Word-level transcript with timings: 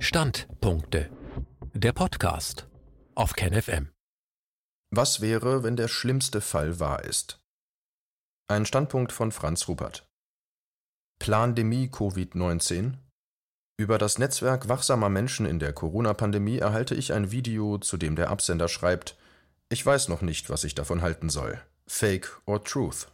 Standpunkte. 0.00 1.10
Der 1.74 1.92
Podcast 1.92 2.68
auf 3.16 3.32
KenFM. 3.32 3.90
Was 4.90 5.20
wäre, 5.20 5.64
wenn 5.64 5.74
der 5.74 5.88
schlimmste 5.88 6.40
Fall 6.40 6.78
wahr 6.78 7.04
ist? 7.04 7.42
Ein 8.46 8.64
Standpunkt 8.64 9.10
von 9.10 9.32
Franz 9.32 9.66
Rupert. 9.66 10.08
Plandemie 11.18 11.88
Covid-19. 11.88 12.94
Über 13.76 13.98
das 13.98 14.18
Netzwerk 14.18 14.68
wachsamer 14.68 15.08
Menschen 15.08 15.46
in 15.46 15.58
der 15.58 15.72
Corona-Pandemie 15.72 16.58
erhalte 16.58 16.94
ich 16.94 17.12
ein 17.12 17.32
Video, 17.32 17.78
zu 17.78 17.96
dem 17.96 18.14
der 18.14 18.30
Absender 18.30 18.68
schreibt: 18.68 19.18
Ich 19.68 19.84
weiß 19.84 20.06
noch 20.06 20.22
nicht, 20.22 20.48
was 20.48 20.62
ich 20.62 20.76
davon 20.76 21.02
halten 21.02 21.28
soll. 21.28 21.60
Fake 21.88 22.40
or 22.46 22.62
Truth. 22.62 23.08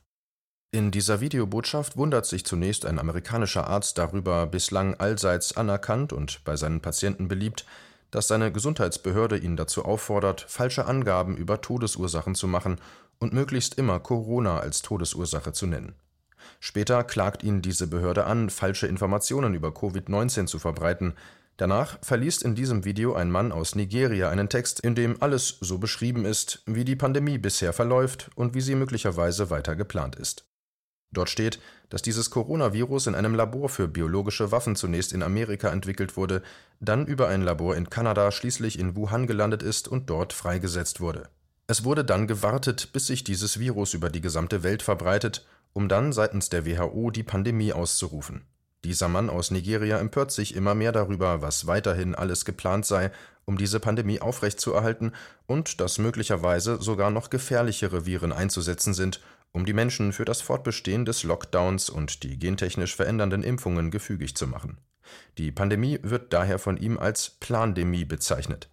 In 0.75 0.91
dieser 0.91 1.21
Videobotschaft 1.21 1.97
wundert 1.97 2.27
sich 2.27 2.45
zunächst 2.45 2.85
ein 2.85 2.99
amerikanischer 2.99 3.69
Arzt 3.69 3.97
darüber, 3.97 4.45
bislang 4.45 4.95
allseits 4.95 5.57
anerkannt 5.57 6.13
und 6.13 6.43
bei 6.43 6.57
seinen 6.57 6.81
Patienten 6.81 7.29
beliebt, 7.29 7.65
dass 8.11 8.27
seine 8.27 8.51
Gesundheitsbehörde 8.51 9.39
ihn 9.39 9.57
dazu 9.57 9.85
auffordert, 9.85 10.45
falsche 10.49 10.87
Angaben 10.87 11.37
über 11.37 11.61
Todesursachen 11.61 12.35
zu 12.35 12.49
machen 12.49 12.81
und 13.21 13.33
möglichst 13.33 13.79
immer 13.79 14.01
Corona 14.01 14.59
als 14.59 14.83
Todesursache 14.83 15.53
zu 15.53 15.69
nennen. 15.69 15.95
Später 16.59 17.05
klagt 17.05 17.45
ihn 17.45 17.63
diese 17.63 17.87
Behörde 17.87 18.25
an, 18.25 18.51
falsche 18.51 18.89
Informationen 18.89 19.55
über 19.55 19.69
Covid-19 19.69 20.47
zu 20.47 20.59
verbreiten. 20.59 21.15
Danach 21.57 21.99
verliest 22.03 22.43
in 22.43 22.57
diesem 22.57 22.85
Video 22.85 23.15
ein 23.15 23.31
Mann 23.31 23.53
aus 23.53 23.77
Nigeria 23.77 24.29
einen 24.29 24.49
Text, 24.49 24.81
in 24.81 24.97
dem 24.97 25.23
alles 25.23 25.57
so 25.61 25.79
beschrieben 25.79 26.25
ist, 26.25 26.65
wie 26.67 26.85
die 26.85 26.97
Pandemie 26.97 27.39
bisher 27.39 27.73
verläuft 27.73 28.33
und 28.35 28.55
wie 28.55 28.61
sie 28.61 28.75
möglicherweise 28.75 29.51
weiter 29.51 29.77
geplant 29.77 30.17
ist. 30.17 30.45
Dort 31.15 31.31
steht, 31.31 31.61
dass 31.89 32.03
dieses 32.03 32.31
Coronavirus 32.31 33.07
in 33.07 33.15
einem 33.15 33.35
Labor 33.35 33.69
für 33.69 33.89
biologische 33.89 34.53
Waffen 34.53 34.77
zunächst 34.77 35.13
in 35.13 35.23
Amerika 35.23 35.71
entwickelt 35.71 36.17
wurde, 36.17 36.43
dann 36.81 37.07
über 37.07 37.29
ein 37.29 37.43
Labor 37.43 37.77
in 37.77 37.89
Kanada 37.89 38.31
schließlich 38.31 38.79
in 38.79 38.97
Wuhan 38.97 39.27
gelandet 39.27 39.63
ist 39.63 39.89
und 39.89 40.11
dort 40.11 40.33
freigesetzt 40.33 41.01
wurde. 41.01 41.29
Es 41.67 41.85
wurde 41.85 42.05
dann 42.05 42.27
gewartet, 42.27 42.91
bis 42.93 43.07
sich 43.07 43.25
dieses 43.25 43.59
Virus 43.59 43.95
über 43.95 44.11
die 44.11 44.21
gesamte 44.21 44.63
Welt 44.63 44.83
verbreitet, 44.83 45.47
um 45.73 45.89
dann 45.89 46.13
seitens 46.13 46.51
der 46.51 46.67
WHO 46.67 47.11
die 47.11 47.23
Pandemie 47.23 47.73
auszurufen. 47.73 48.45
Dieser 48.85 49.09
Mann 49.09 49.31
aus 49.31 49.51
Nigeria 49.51 49.99
empört 49.99 50.31
sich 50.31 50.55
immer 50.55 50.75
mehr 50.75 50.93
darüber, 50.93 51.41
was 51.41 51.67
weiterhin 51.67 52.15
alles 52.15 52.45
geplant 52.45 52.85
sei, 52.85 53.11
um 53.47 53.57
diese 53.57 53.81
Pandemie 53.81 54.21
aufrechtzuerhalten 54.21 55.13
und 55.47 55.81
dass 55.81 55.99
möglicherweise 55.99 56.81
sogar 56.83 57.11
noch 57.11 57.31
gefährlichere 57.31 58.05
Viren 58.05 58.33
einzusetzen 58.33 58.93
sind, 58.93 59.21
um 59.55 59.65
die 59.65 59.73
Menschen 59.73 60.13
für 60.13 60.25
das 60.25 60.43
Fortbestehen 60.43 61.05
des 61.05 61.23
Lockdowns 61.23 61.89
und 61.89 62.25
die 62.25 62.39
gentechnisch 62.39 62.95
verändernden 62.95 63.43
Impfungen 63.43 63.91
gefügig 63.91 64.37
zu 64.37 64.47
machen. 64.47 64.79
Die 65.39 65.53
Pandemie 65.53 66.01
wird 66.03 66.33
daher 66.33 66.59
von 66.59 66.77
ihm 66.77 66.99
als 66.99 67.31
Plandemie 67.31 68.05
bezeichnet. 68.05 68.69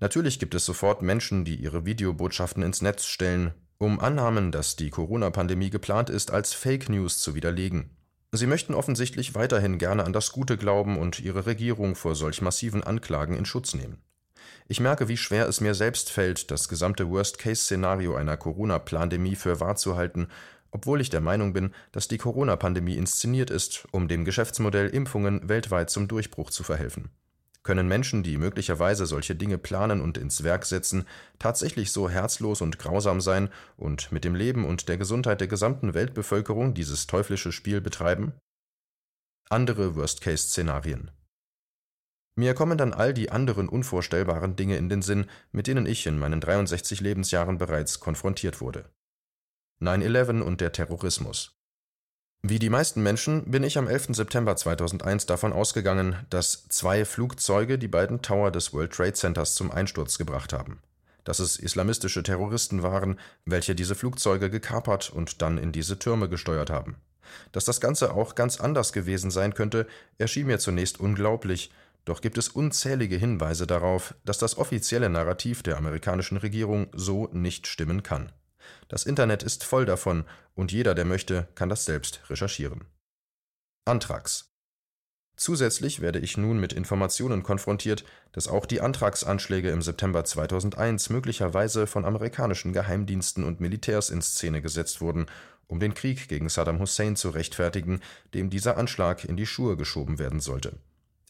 Natürlich 0.00 0.38
gibt 0.38 0.54
es 0.54 0.64
sofort 0.64 1.02
Menschen, 1.02 1.44
die 1.44 1.56
ihre 1.56 1.84
Videobotschaften 1.84 2.62
ins 2.62 2.80
Netz 2.80 3.06
stellen, 3.06 3.52
um 3.78 3.98
Annahmen, 3.98 4.52
dass 4.52 4.76
die 4.76 4.90
Corona-Pandemie 4.90 5.70
geplant 5.70 6.10
ist, 6.10 6.30
als 6.30 6.52
Fake 6.52 6.88
News 6.88 7.18
zu 7.18 7.34
widerlegen. 7.34 7.90
Sie 8.30 8.46
möchten 8.46 8.74
offensichtlich 8.74 9.34
weiterhin 9.34 9.78
gerne 9.78 10.04
an 10.04 10.12
das 10.12 10.32
Gute 10.32 10.56
glauben 10.56 10.96
und 10.98 11.18
ihre 11.18 11.46
Regierung 11.46 11.96
vor 11.96 12.14
solch 12.14 12.40
massiven 12.40 12.84
Anklagen 12.84 13.36
in 13.36 13.46
Schutz 13.46 13.74
nehmen. 13.74 13.98
Ich 14.66 14.80
merke, 14.80 15.08
wie 15.08 15.16
schwer 15.16 15.48
es 15.48 15.60
mir 15.60 15.74
selbst 15.74 16.10
fällt, 16.10 16.50
das 16.50 16.68
gesamte 16.68 17.08
Worst-Case-Szenario 17.10 18.14
einer 18.14 18.36
Corona-Plandemie 18.36 19.36
für 19.36 19.60
wahr 19.60 19.76
zu 19.76 19.96
halten, 19.96 20.28
obwohl 20.70 21.00
ich 21.00 21.10
der 21.10 21.20
Meinung 21.20 21.52
bin, 21.52 21.72
dass 21.92 22.08
die 22.08 22.18
Corona-Pandemie 22.18 22.96
inszeniert 22.96 23.50
ist, 23.50 23.86
um 23.90 24.08
dem 24.08 24.24
Geschäftsmodell 24.24 24.88
Impfungen 24.88 25.48
weltweit 25.48 25.90
zum 25.90 26.08
Durchbruch 26.08 26.50
zu 26.50 26.62
verhelfen. 26.62 27.10
Können 27.62 27.88
Menschen, 27.88 28.22
die 28.22 28.38
möglicherweise 28.38 29.04
solche 29.06 29.34
Dinge 29.34 29.58
planen 29.58 30.00
und 30.00 30.16
ins 30.16 30.42
Werk 30.42 30.64
setzen, 30.64 31.04
tatsächlich 31.38 31.92
so 31.92 32.08
herzlos 32.08 32.60
und 32.60 32.78
grausam 32.78 33.20
sein 33.20 33.50
und 33.76 34.12
mit 34.12 34.24
dem 34.24 34.34
Leben 34.34 34.64
und 34.64 34.88
der 34.88 34.96
Gesundheit 34.96 35.40
der 35.40 35.48
gesamten 35.48 35.92
Weltbevölkerung 35.92 36.72
dieses 36.74 37.06
teuflische 37.06 37.52
Spiel 37.52 37.80
betreiben? 37.80 38.32
Andere 39.50 39.96
Worst-Case-Szenarien 39.96 41.10
mir 42.38 42.54
kommen 42.54 42.78
dann 42.78 42.94
all 42.94 43.12
die 43.12 43.32
anderen 43.32 43.68
unvorstellbaren 43.68 44.54
Dinge 44.54 44.76
in 44.76 44.88
den 44.88 45.02
Sinn, 45.02 45.26
mit 45.50 45.66
denen 45.66 45.86
ich 45.86 46.06
in 46.06 46.20
meinen 46.20 46.40
63 46.40 47.00
Lebensjahren 47.00 47.58
bereits 47.58 47.98
konfrontiert 47.98 48.60
wurde. 48.60 48.84
9-11 49.80 50.42
und 50.42 50.60
der 50.60 50.70
Terrorismus. 50.70 51.58
Wie 52.42 52.60
die 52.60 52.70
meisten 52.70 53.02
Menschen 53.02 53.50
bin 53.50 53.64
ich 53.64 53.76
am 53.76 53.88
11. 53.88 54.10
September 54.10 54.54
2001 54.54 55.26
davon 55.26 55.52
ausgegangen, 55.52 56.14
dass 56.30 56.68
zwei 56.68 57.04
Flugzeuge 57.04 57.76
die 57.76 57.88
beiden 57.88 58.22
Tower 58.22 58.52
des 58.52 58.72
World 58.72 58.92
Trade 58.92 59.14
Centers 59.14 59.56
zum 59.56 59.72
Einsturz 59.72 60.16
gebracht 60.16 60.52
haben. 60.52 60.78
Dass 61.24 61.40
es 61.40 61.56
islamistische 61.56 62.22
Terroristen 62.22 62.84
waren, 62.84 63.18
welche 63.46 63.74
diese 63.74 63.96
Flugzeuge 63.96 64.48
gekapert 64.48 65.10
und 65.10 65.42
dann 65.42 65.58
in 65.58 65.72
diese 65.72 65.98
Türme 65.98 66.28
gesteuert 66.28 66.70
haben. 66.70 66.98
Dass 67.50 67.64
das 67.64 67.80
Ganze 67.80 68.14
auch 68.14 68.36
ganz 68.36 68.60
anders 68.60 68.92
gewesen 68.92 69.32
sein 69.32 69.54
könnte, 69.54 69.88
erschien 70.18 70.46
mir 70.46 70.60
zunächst 70.60 71.00
unglaublich, 71.00 71.72
doch 72.08 72.20
gibt 72.20 72.38
es 72.38 72.48
unzählige 72.48 73.16
Hinweise 73.16 73.66
darauf, 73.66 74.14
dass 74.24 74.38
das 74.38 74.56
offizielle 74.56 75.10
Narrativ 75.10 75.62
der 75.62 75.76
amerikanischen 75.76 76.38
Regierung 76.38 76.88
so 76.94 77.28
nicht 77.32 77.66
stimmen 77.66 78.02
kann. 78.02 78.32
Das 78.88 79.04
Internet 79.04 79.42
ist 79.42 79.64
voll 79.64 79.84
davon 79.84 80.24
und 80.54 80.72
jeder, 80.72 80.94
der 80.94 81.04
möchte, 81.04 81.48
kann 81.54 81.68
das 81.68 81.84
selbst 81.84 82.22
recherchieren. 82.30 82.84
Antrax. 83.84 84.50
Zusätzlich 85.36 86.00
werde 86.00 86.18
ich 86.18 86.36
nun 86.36 86.58
mit 86.58 86.72
Informationen 86.72 87.42
konfrontiert, 87.42 88.04
dass 88.32 88.48
auch 88.48 88.66
die 88.66 88.80
Antragsanschläge 88.80 89.70
im 89.70 89.82
September 89.82 90.24
2001 90.24 91.10
möglicherweise 91.10 91.86
von 91.86 92.04
amerikanischen 92.04 92.72
Geheimdiensten 92.72 93.44
und 93.44 93.60
Militärs 93.60 94.10
in 94.10 94.20
Szene 94.20 94.62
gesetzt 94.62 95.00
wurden, 95.00 95.26
um 95.68 95.78
den 95.78 95.94
Krieg 95.94 96.28
gegen 96.28 96.48
Saddam 96.48 96.80
Hussein 96.80 97.14
zu 97.14 97.30
rechtfertigen, 97.30 98.00
dem 98.34 98.50
dieser 98.50 98.78
Anschlag 98.78 99.24
in 99.24 99.36
die 99.36 99.46
Schuhe 99.46 99.76
geschoben 99.76 100.18
werden 100.18 100.40
sollte. 100.40 100.78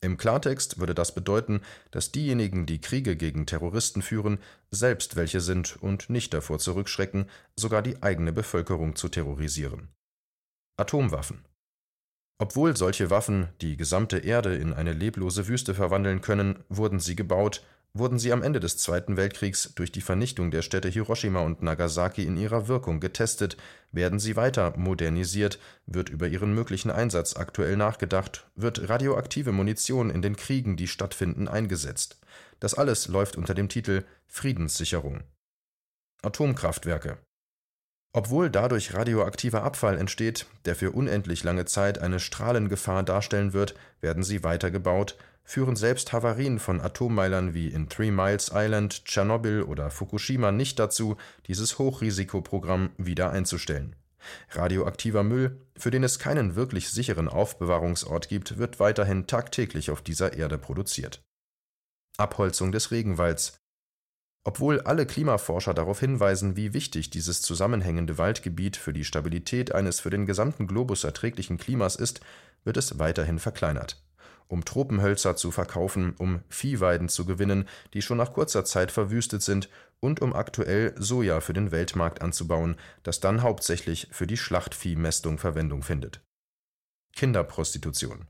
Im 0.01 0.17
Klartext 0.17 0.79
würde 0.79 0.95
das 0.95 1.13
bedeuten, 1.13 1.61
dass 1.91 2.13
diejenigen, 2.13 2.67
die 2.67 2.81
Kriege 2.81 3.17
gegen 3.17 3.47
Terroristen 3.47 4.03
führen, 4.03 4.39
selbst 4.71 5.17
welche 5.17 5.41
sind 5.41 5.77
und 5.83 6.09
nicht 6.09 6.33
davor 6.35 6.59
zurückschrecken, 6.59 7.29
sogar 7.57 7.83
die 7.83 8.03
eigene 8.03 8.33
Bevölkerung 8.33 8.95
zu 8.95 9.09
terrorisieren. 9.09 9.89
Atomwaffen. 10.77 11.45
Obwohl 12.41 12.77
solche 12.77 13.11
Waffen 13.11 13.49
die 13.61 13.77
gesamte 13.77 14.19
Erde 14.19 14.55
in 14.57 14.73
eine 14.73 14.93
leblose 14.93 15.49
Wüste 15.49 15.75
verwandeln 15.75 16.21
können, 16.21 16.63
wurden 16.69 17.01
sie 17.01 17.17
gebaut, 17.17 17.65
wurden 17.95 18.19
sie 18.19 18.33
am 18.33 18.43
Ende 18.43 18.61
des 18.61 18.79
Zweiten 18.79 19.17
Weltkriegs 19.17 19.73
durch 19.75 19.91
die 19.91 20.01
Vernichtung 20.01 20.51
der 20.51 20.63
Städte 20.63 20.89
Hiroshima 20.89 21.41
und 21.41 21.63
Nagasaki 21.63 22.25
in 22.25 22.37
ihrer 22.37 22.69
Wirkung 22.69 23.01
getestet, 23.01 23.57
werden 23.93 24.19
sie 24.19 24.37
weiter 24.37 24.77
modernisiert, 24.77 25.59
wird 25.87 26.09
über 26.09 26.29
ihren 26.29 26.55
möglichen 26.55 26.91
Einsatz 26.91 27.37
aktuell 27.37 27.77
nachgedacht, 27.77 28.47
wird 28.55 28.89
radioaktive 28.89 29.53
Munition 29.53 30.11
in 30.11 30.23
den 30.23 30.37
Kriegen, 30.37 30.77
die 30.77 30.89
stattfinden, 30.89 31.49
eingesetzt. 31.49 32.19
Das 32.61 32.75
alles 32.75 33.09
läuft 33.09 33.37
unter 33.37 33.55
dem 33.55 33.69
Titel 33.69 34.05
Friedenssicherung. 34.27 35.23
Atomkraftwerke 36.23 37.19
obwohl 38.13 38.51
dadurch 38.51 38.95
radioaktiver 38.95 39.63
Abfall 39.63 39.99
entsteht, 39.99 40.47
der 40.65 40.75
für 40.75 40.93
unendlich 40.93 41.45
lange 41.45 41.67
Zeit 41.67 41.99
eine 41.99 42.21
Strahlengefahr 42.21 43.03
darstellen 43.03 43.53
wird, 43.53 43.75
werden 44.01 44.23
sie 44.23 44.43
weitergebaut, 44.43 45.17
führen 45.45 45.77
selbst 45.77 46.13
Havarien 46.13 46.59
von 46.59 46.81
Atommeilern 46.81 47.55
wie 47.55 47.69
in 47.69 47.89
Three 47.89 48.11
Miles 48.11 48.51
Island, 48.55 49.05
Tschernobyl 49.05 49.63
oder 49.63 49.91
Fukushima 49.91 50.53
nicht 50.53 50.79
dazu, 50.79 51.17
dieses 51.47 51.79
Hochrisikoprogramm 51.79 52.91
wieder 52.99 53.31
einzustellen. 53.31 53.97
Radioaktiver 54.51 55.23
Müll, 55.23 55.61
für 55.77 55.91
den 55.91 56.03
es 56.03 56.19
keinen 56.19 56.55
wirklich 56.55 56.91
sicheren 56.91 57.29
Aufbewahrungsort 57.29 58.29
gibt, 58.29 58.59
wird 58.59 58.81
weiterhin 58.81 59.27
tagtäglich 59.27 59.91
auf 59.91 60.03
dieser 60.03 60.35
Erde 60.35 60.59
produziert. 60.59 61.23
Abholzung 62.19 62.73
des 62.73 62.91
Regenwalds, 62.91 63.59
obwohl 64.49 64.81
alle 64.81 65.05
Klimaforscher 65.05 65.75
darauf 65.75 66.01
hinweisen, 66.01 66.57
wie 66.57 66.73
wichtig 66.73 67.11
dieses 67.11 67.43
zusammenhängende 67.43 68.17
Waldgebiet 68.17 68.79
für 68.79 68.95
die 68.95 69.05
Stabilität 69.05 69.75
eines 69.75 70.01
für 70.01 70.09
den 70.09 70.25
gesamten 70.25 70.67
Globus 70.67 71.05
erträglichen 71.05 71.59
Klimas 71.59 71.97
ist, 71.97 72.23
wird 72.65 72.79
es 72.79 72.99
weiterhin 72.99 73.41
verkleinert 73.41 74.03
um 74.51 74.65
Tropenhölzer 74.65 75.37
zu 75.37 75.51
verkaufen, 75.51 76.15
um 76.17 76.41
Viehweiden 76.49 77.11
zu 77.11 77.27
gewinnen, 77.27 77.69
die 77.93 78.01
schon 78.01 78.17
nach 78.17 78.33
kurzer 78.33 78.65
Zeit 78.65 78.91
verwüstet 78.91 79.43
sind, 79.43 79.69
und 80.01 80.23
um 80.23 80.33
aktuell 80.33 80.95
Soja 80.97 81.43
für 81.43 81.53
den 81.53 81.71
Weltmarkt 81.71 82.23
anzubauen, 82.23 82.77
das 83.03 83.21
dann 83.21 83.43
hauptsächlich 83.43 84.09
für 84.11 84.27
die 84.27 84.39
Schlachtviehmästung 84.39 85.37
Verwendung 85.37 85.83
findet. 85.83 86.23
Kinderprostitution. 87.15 88.27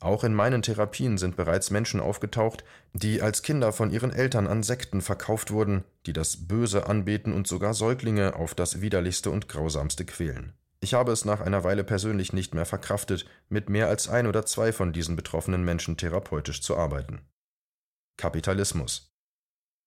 Auch 0.00 0.24
in 0.24 0.34
meinen 0.34 0.60
Therapien 0.60 1.16
sind 1.16 1.36
bereits 1.36 1.70
Menschen 1.70 2.00
aufgetaucht, 2.00 2.64
die 2.92 3.22
als 3.22 3.42
Kinder 3.42 3.72
von 3.72 3.90
ihren 3.90 4.12
Eltern 4.12 4.46
an 4.46 4.62
Sekten 4.62 5.00
verkauft 5.00 5.50
wurden, 5.50 5.84
die 6.04 6.12
das 6.12 6.46
Böse 6.46 6.86
anbeten 6.86 7.32
und 7.32 7.46
sogar 7.46 7.72
Säuglinge 7.72 8.36
auf 8.36 8.54
das 8.54 8.82
widerlichste 8.82 9.30
und 9.30 9.48
grausamste 9.48 10.04
quälen. 10.04 10.52
Ich 10.80 10.92
habe 10.92 11.12
es 11.12 11.24
nach 11.24 11.40
einer 11.40 11.64
Weile 11.64 11.82
persönlich 11.82 12.34
nicht 12.34 12.54
mehr 12.54 12.66
verkraftet, 12.66 13.24
mit 13.48 13.70
mehr 13.70 13.88
als 13.88 14.08
ein 14.08 14.26
oder 14.26 14.44
zwei 14.44 14.72
von 14.72 14.92
diesen 14.92 15.16
betroffenen 15.16 15.64
Menschen 15.64 15.96
therapeutisch 15.96 16.60
zu 16.60 16.76
arbeiten. 16.76 17.22
Kapitalismus. 18.18 19.10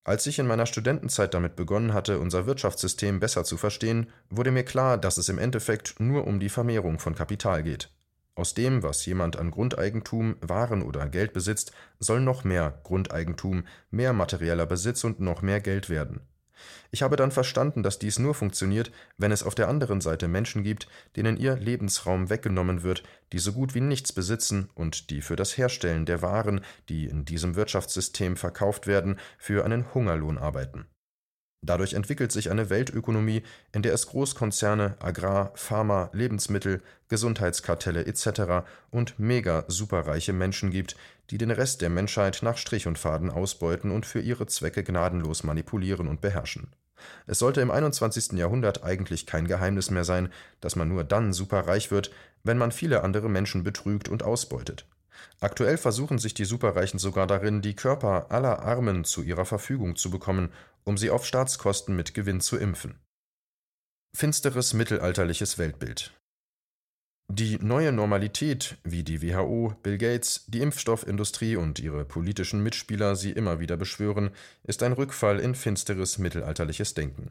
Als 0.03 0.25
ich 0.25 0.39
in 0.39 0.47
meiner 0.47 0.65
Studentenzeit 0.65 1.35
damit 1.35 1.55
begonnen 1.55 1.93
hatte, 1.93 2.19
unser 2.19 2.47
Wirtschaftssystem 2.47 3.19
besser 3.19 3.43
zu 3.43 3.57
verstehen, 3.57 4.11
wurde 4.29 4.49
mir 4.49 4.63
klar, 4.63 4.97
dass 4.97 5.17
es 5.17 5.29
im 5.29 5.37
Endeffekt 5.37 5.99
nur 5.99 6.25
um 6.25 6.39
die 6.39 6.49
Vermehrung 6.49 6.97
von 6.97 7.13
Kapital 7.13 7.61
geht. 7.61 7.91
Aus 8.39 8.53
dem, 8.53 8.83
was 8.83 9.05
jemand 9.05 9.35
an 9.35 9.51
Grundeigentum, 9.51 10.37
Waren 10.39 10.81
oder 10.81 11.09
Geld 11.09 11.33
besitzt, 11.33 11.73
soll 11.99 12.21
noch 12.21 12.45
mehr 12.45 12.79
Grundeigentum, 12.85 13.65
mehr 13.91 14.13
materieller 14.13 14.65
Besitz 14.65 15.03
und 15.03 15.19
noch 15.19 15.41
mehr 15.41 15.59
Geld 15.59 15.89
werden. 15.89 16.21
Ich 16.89 17.01
habe 17.01 17.17
dann 17.17 17.31
verstanden, 17.31 17.83
dass 17.83 17.99
dies 17.99 18.17
nur 18.17 18.33
funktioniert, 18.33 18.93
wenn 19.17 19.33
es 19.33 19.43
auf 19.43 19.55
der 19.55 19.67
anderen 19.67 19.99
Seite 19.99 20.29
Menschen 20.29 20.63
gibt, 20.63 20.87
denen 21.17 21.35
ihr 21.35 21.57
Lebensraum 21.57 22.29
weggenommen 22.29 22.81
wird, 22.81 23.03
die 23.33 23.39
so 23.39 23.51
gut 23.51 23.75
wie 23.75 23.81
nichts 23.81 24.13
besitzen 24.13 24.69
und 24.73 25.09
die 25.09 25.21
für 25.21 25.35
das 25.35 25.57
Herstellen 25.57 26.05
der 26.05 26.21
Waren, 26.21 26.61
die 26.87 27.07
in 27.07 27.25
diesem 27.25 27.57
Wirtschaftssystem 27.57 28.37
verkauft 28.37 28.87
werden, 28.87 29.19
für 29.37 29.65
einen 29.65 29.93
Hungerlohn 29.93 30.37
arbeiten. 30.37 30.85
Dadurch 31.61 31.93
entwickelt 31.93 32.31
sich 32.31 32.49
eine 32.49 32.69
Weltökonomie, 32.69 33.43
in 33.73 33.81
der 33.81 33.93
es 33.93 34.07
Großkonzerne, 34.07 34.95
Agrar-, 34.99 35.51
Pharma-, 35.55 36.09
Lebensmittel-, 36.13 36.81
Gesundheitskartelle 37.09 38.05
etc. 38.05 38.65
und 38.91 39.19
mega 39.19 39.65
superreiche 39.67 40.31
Menschen 40.31 40.71
gibt, 40.71 40.95
die 41.31 41.37
den 41.37 41.51
Rest 41.51 41.81
der 41.81 41.89
Menschheit 41.89 42.39
nach 42.43 42.57
Strich 42.57 42.87
und 42.87 42.97
Faden 42.97 43.29
ausbeuten 43.29 43.91
und 43.91 44.05
für 44.05 44.21
ihre 44.21 44.47
Zwecke 44.47 44.83
gnadenlos 44.83 45.43
manipulieren 45.43 46.07
und 46.07 46.21
beherrschen. 46.21 46.67
Es 47.27 47.39
sollte 47.39 47.61
im 47.61 47.71
21. 47.71 48.33
Jahrhundert 48.33 48.83
eigentlich 48.83 49.25
kein 49.25 49.47
Geheimnis 49.47 49.89
mehr 49.89 50.03
sein, 50.03 50.31
dass 50.61 50.75
man 50.75 50.89
nur 50.89 51.03
dann 51.03 51.33
superreich 51.33 51.91
wird, 51.91 52.11
wenn 52.43 52.57
man 52.57 52.71
viele 52.71 53.03
andere 53.03 53.29
Menschen 53.29 53.63
betrügt 53.63 54.09
und 54.09 54.23
ausbeutet. 54.23 54.85
Aktuell 55.39 55.77
versuchen 55.77 56.19
sich 56.19 56.33
die 56.33 56.45
Superreichen 56.45 56.99
sogar 56.99 57.27
darin, 57.27 57.61
die 57.61 57.75
Körper 57.75 58.31
aller 58.31 58.59
Armen 58.63 59.03
zu 59.03 59.21
ihrer 59.21 59.45
Verfügung 59.45 59.95
zu 59.95 60.09
bekommen, 60.09 60.51
um 60.83 60.97
sie 60.97 61.09
auf 61.09 61.25
Staatskosten 61.25 61.95
mit 61.95 62.13
Gewinn 62.13 62.41
zu 62.41 62.57
impfen. 62.57 62.99
Finsteres 64.15 64.73
mittelalterliches 64.73 65.57
Weltbild 65.57 66.13
die 67.31 67.59
neue 67.59 67.91
Normalität, 67.91 68.77
wie 68.83 69.03
die 69.03 69.21
WHO, 69.21 69.75
Bill 69.83 69.99
Gates, 69.99 70.45
die 70.47 70.61
Impfstoffindustrie 70.61 71.57
und 71.57 71.77
ihre 71.77 72.03
politischen 72.03 72.63
Mitspieler 72.63 73.15
sie 73.15 73.29
immer 73.29 73.59
wieder 73.59 73.77
beschwören, 73.77 74.31
ist 74.63 74.81
ein 74.81 74.93
Rückfall 74.93 75.39
in 75.39 75.53
finsteres 75.53 76.17
mittelalterliches 76.17 76.95
Denken. 76.95 77.29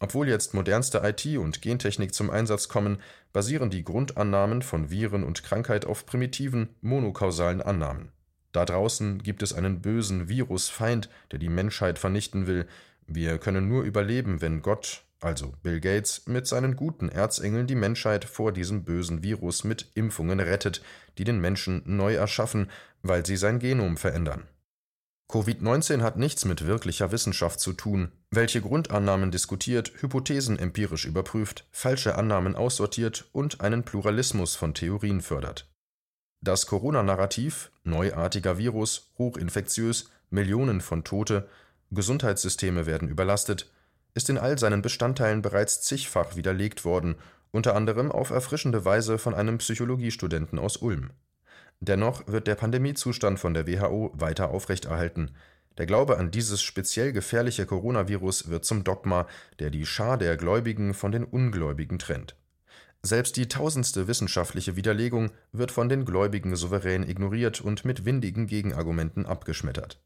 Obwohl 0.00 0.28
jetzt 0.28 0.54
modernste 0.54 1.02
IT 1.04 1.26
und 1.38 1.60
Gentechnik 1.60 2.14
zum 2.14 2.30
Einsatz 2.30 2.68
kommen, 2.68 2.98
basieren 3.32 3.70
die 3.70 3.82
Grundannahmen 3.82 4.62
von 4.62 4.90
Viren 4.90 5.24
und 5.24 5.42
Krankheit 5.42 5.86
auf 5.86 6.06
primitiven, 6.06 6.68
monokausalen 6.80 7.60
Annahmen. 7.60 8.12
Da 8.52 8.64
draußen 8.64 9.22
gibt 9.22 9.42
es 9.42 9.52
einen 9.52 9.82
bösen 9.82 10.28
Virusfeind, 10.28 11.10
der 11.32 11.38
die 11.38 11.48
Menschheit 11.48 11.98
vernichten 11.98 12.46
will. 12.46 12.66
Wir 13.06 13.38
können 13.38 13.68
nur 13.68 13.82
überleben, 13.82 14.40
wenn 14.40 14.62
Gott, 14.62 15.02
also 15.20 15.52
Bill 15.62 15.80
Gates, 15.80 16.26
mit 16.26 16.46
seinen 16.46 16.76
guten 16.76 17.08
Erzengeln 17.08 17.66
die 17.66 17.74
Menschheit 17.74 18.24
vor 18.24 18.52
diesem 18.52 18.84
bösen 18.84 19.22
Virus 19.22 19.64
mit 19.64 19.90
Impfungen 19.94 20.38
rettet, 20.40 20.82
die 21.18 21.24
den 21.24 21.40
Menschen 21.40 21.82
neu 21.84 22.14
erschaffen, 22.14 22.70
weil 23.02 23.26
sie 23.26 23.36
sein 23.36 23.58
Genom 23.58 23.96
verändern. 23.96 24.46
Covid-19 25.30 26.00
hat 26.00 26.16
nichts 26.16 26.46
mit 26.46 26.66
wirklicher 26.66 27.12
Wissenschaft 27.12 27.60
zu 27.60 27.74
tun, 27.74 28.12
welche 28.30 28.62
Grundannahmen 28.62 29.30
diskutiert, 29.30 29.92
Hypothesen 30.00 30.58
empirisch 30.58 31.04
überprüft, 31.04 31.66
falsche 31.70 32.14
Annahmen 32.14 32.56
aussortiert 32.56 33.28
und 33.32 33.60
einen 33.60 33.82
Pluralismus 33.82 34.56
von 34.56 34.72
Theorien 34.72 35.20
fördert. 35.20 35.68
Das 36.40 36.66
Corona-Narrativ, 36.66 37.70
neuartiger 37.84 38.56
Virus, 38.56 39.12
hochinfektiös, 39.18 40.08
Millionen 40.30 40.80
von 40.80 41.04
Tote, 41.04 41.46
Gesundheitssysteme 41.90 42.86
werden 42.86 43.08
überlastet, 43.08 43.70
ist 44.14 44.30
in 44.30 44.38
all 44.38 44.58
seinen 44.58 44.80
Bestandteilen 44.80 45.42
bereits 45.42 45.82
zigfach 45.82 46.36
widerlegt 46.36 46.86
worden, 46.86 47.16
unter 47.50 47.74
anderem 47.74 48.10
auf 48.10 48.30
erfrischende 48.30 48.86
Weise 48.86 49.18
von 49.18 49.34
einem 49.34 49.58
Psychologiestudenten 49.58 50.58
aus 50.58 50.78
Ulm. 50.78 51.10
Dennoch 51.80 52.26
wird 52.26 52.46
der 52.46 52.56
Pandemiezustand 52.56 53.38
von 53.38 53.54
der 53.54 53.66
WHO 53.66 54.12
weiter 54.14 54.50
aufrechterhalten. 54.50 55.30
Der 55.78 55.86
Glaube 55.86 56.18
an 56.18 56.32
dieses 56.32 56.60
speziell 56.60 57.12
gefährliche 57.12 57.64
Coronavirus 57.64 58.48
wird 58.48 58.64
zum 58.64 58.82
Dogma, 58.82 59.28
der 59.60 59.70
die 59.70 59.86
Schar 59.86 60.18
der 60.18 60.36
Gläubigen 60.36 60.92
von 60.92 61.12
den 61.12 61.24
Ungläubigen 61.24 62.00
trennt. 62.00 62.34
Selbst 63.02 63.36
die 63.36 63.46
tausendste 63.46 64.08
wissenschaftliche 64.08 64.74
Widerlegung 64.74 65.30
wird 65.52 65.70
von 65.70 65.88
den 65.88 66.04
Gläubigen 66.04 66.56
souverän 66.56 67.08
ignoriert 67.08 67.60
und 67.60 67.84
mit 67.84 68.04
windigen 68.04 68.48
Gegenargumenten 68.48 69.24
abgeschmettert. 69.24 70.00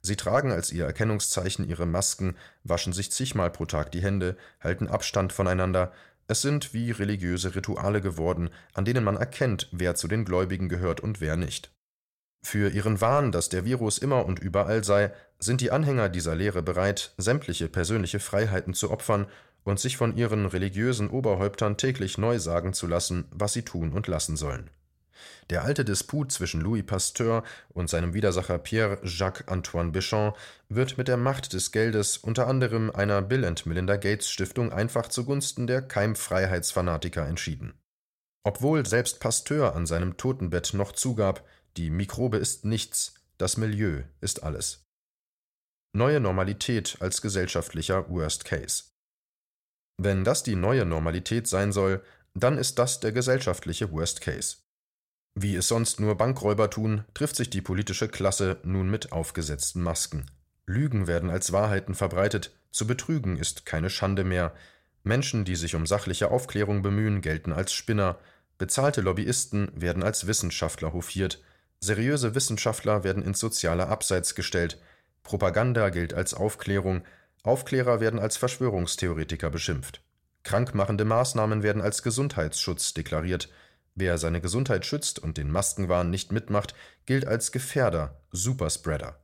Sie 0.00 0.16
tragen 0.16 0.50
als 0.50 0.72
ihr 0.72 0.84
Erkennungszeichen 0.84 1.68
ihre 1.68 1.86
Masken, 1.86 2.36
waschen 2.64 2.92
sich 2.92 3.12
zigmal 3.12 3.50
pro 3.50 3.64
Tag 3.66 3.92
die 3.92 4.02
Hände, 4.02 4.36
halten 4.60 4.88
Abstand 4.88 5.32
voneinander, 5.32 5.92
es 6.32 6.42
sind 6.42 6.72
wie 6.72 6.90
religiöse 6.90 7.54
Rituale 7.54 8.00
geworden, 8.00 8.50
an 8.72 8.84
denen 8.84 9.04
man 9.04 9.16
erkennt, 9.16 9.68
wer 9.70 9.94
zu 9.94 10.08
den 10.08 10.24
Gläubigen 10.24 10.68
gehört 10.68 11.00
und 11.00 11.20
wer 11.20 11.36
nicht. 11.36 11.70
Für 12.42 12.70
ihren 12.70 13.00
Wahn, 13.00 13.32
dass 13.32 13.50
der 13.50 13.64
Virus 13.64 13.98
immer 13.98 14.24
und 14.24 14.40
überall 14.40 14.82
sei, 14.82 15.12
sind 15.38 15.60
die 15.60 15.70
Anhänger 15.70 16.08
dieser 16.08 16.34
Lehre 16.34 16.62
bereit, 16.62 17.14
sämtliche 17.18 17.68
persönliche 17.68 18.18
Freiheiten 18.18 18.74
zu 18.74 18.90
opfern 18.90 19.26
und 19.62 19.78
sich 19.78 19.96
von 19.96 20.16
ihren 20.16 20.46
religiösen 20.46 21.10
Oberhäuptern 21.10 21.76
täglich 21.76 22.18
neu 22.18 22.38
sagen 22.38 22.72
zu 22.72 22.86
lassen, 22.86 23.26
was 23.30 23.52
sie 23.52 23.62
tun 23.62 23.92
und 23.92 24.08
lassen 24.08 24.36
sollen. 24.36 24.70
Der 25.50 25.64
alte 25.64 25.84
Disput 25.84 26.32
zwischen 26.32 26.60
Louis 26.60 26.84
Pasteur 26.84 27.42
und 27.70 27.90
seinem 27.90 28.14
Widersacher 28.14 28.58
Pierre-Jacques-Antoine 28.58 29.92
Béchamp 29.92 30.34
wird 30.68 30.98
mit 30.98 31.08
der 31.08 31.16
Macht 31.16 31.52
des 31.52 31.72
Geldes 31.72 32.16
unter 32.16 32.46
anderem 32.46 32.90
einer 32.90 33.22
Bill 33.22 33.44
and 33.44 33.66
Melinda 33.66 33.96
Gates 33.96 34.30
Stiftung 34.30 34.72
einfach 34.72 35.08
zugunsten 35.08 35.66
der 35.66 35.82
Keimfreiheitsfanatiker 35.82 37.26
entschieden. 37.26 37.74
Obwohl 38.44 38.86
selbst 38.86 39.20
Pasteur 39.20 39.76
an 39.76 39.86
seinem 39.86 40.16
Totenbett 40.16 40.74
noch 40.74 40.92
zugab, 40.92 41.46
die 41.76 41.90
Mikrobe 41.90 42.38
ist 42.38 42.64
nichts, 42.64 43.14
das 43.38 43.56
Milieu 43.56 44.02
ist 44.20 44.42
alles. 44.42 44.84
Neue 45.94 46.20
Normalität 46.20 46.96
als 47.00 47.22
gesellschaftlicher 47.22 48.08
Worst 48.08 48.44
Case. 48.44 48.84
Wenn 49.98 50.24
das 50.24 50.42
die 50.42 50.56
neue 50.56 50.84
Normalität 50.84 51.46
sein 51.46 51.70
soll, 51.70 52.02
dann 52.34 52.56
ist 52.56 52.78
das 52.78 53.00
der 53.00 53.12
gesellschaftliche 53.12 53.92
Worst 53.92 54.20
Case. 54.20 54.56
Wie 55.34 55.56
es 55.56 55.68
sonst 55.68 55.98
nur 55.98 56.16
Bankräuber 56.16 56.68
tun, 56.68 57.04
trifft 57.14 57.36
sich 57.36 57.48
die 57.48 57.62
politische 57.62 58.08
Klasse 58.08 58.58
nun 58.64 58.90
mit 58.90 59.12
aufgesetzten 59.12 59.82
Masken. 59.82 60.26
Lügen 60.66 61.06
werden 61.06 61.30
als 61.30 61.52
Wahrheiten 61.52 61.94
verbreitet, 61.94 62.52
zu 62.70 62.86
betrügen 62.86 63.36
ist 63.36 63.66
keine 63.66 63.90
Schande 63.90 64.24
mehr. 64.24 64.54
Menschen, 65.02 65.44
die 65.44 65.56
sich 65.56 65.74
um 65.74 65.86
sachliche 65.86 66.30
Aufklärung 66.30 66.82
bemühen, 66.82 67.22
gelten 67.22 67.52
als 67.52 67.72
Spinner, 67.72 68.18
bezahlte 68.58 69.00
Lobbyisten 69.00 69.72
werden 69.74 70.02
als 70.02 70.26
Wissenschaftler 70.26 70.92
hofiert, 70.92 71.42
seriöse 71.80 72.34
Wissenschaftler 72.34 73.02
werden 73.02 73.22
ins 73.22 73.40
soziale 73.40 73.88
Abseits 73.88 74.34
gestellt, 74.34 74.78
Propaganda 75.22 75.88
gilt 75.88 76.14
als 76.14 76.34
Aufklärung, 76.34 77.02
Aufklärer 77.42 78.00
werden 78.00 78.20
als 78.20 78.36
Verschwörungstheoretiker 78.36 79.50
beschimpft. 79.50 80.02
Krankmachende 80.44 81.04
Maßnahmen 81.04 81.62
werden 81.62 81.82
als 81.82 82.02
Gesundheitsschutz 82.02 82.94
deklariert, 82.94 83.48
Wer 83.94 84.16
seine 84.18 84.40
Gesundheit 84.40 84.86
schützt 84.86 85.18
und 85.18 85.36
den 85.36 85.50
Maskenwahn 85.50 86.10
nicht 86.10 86.32
mitmacht, 86.32 86.74
gilt 87.04 87.26
als 87.26 87.52
Gefährder, 87.52 88.20
Superspreader. 88.30 89.20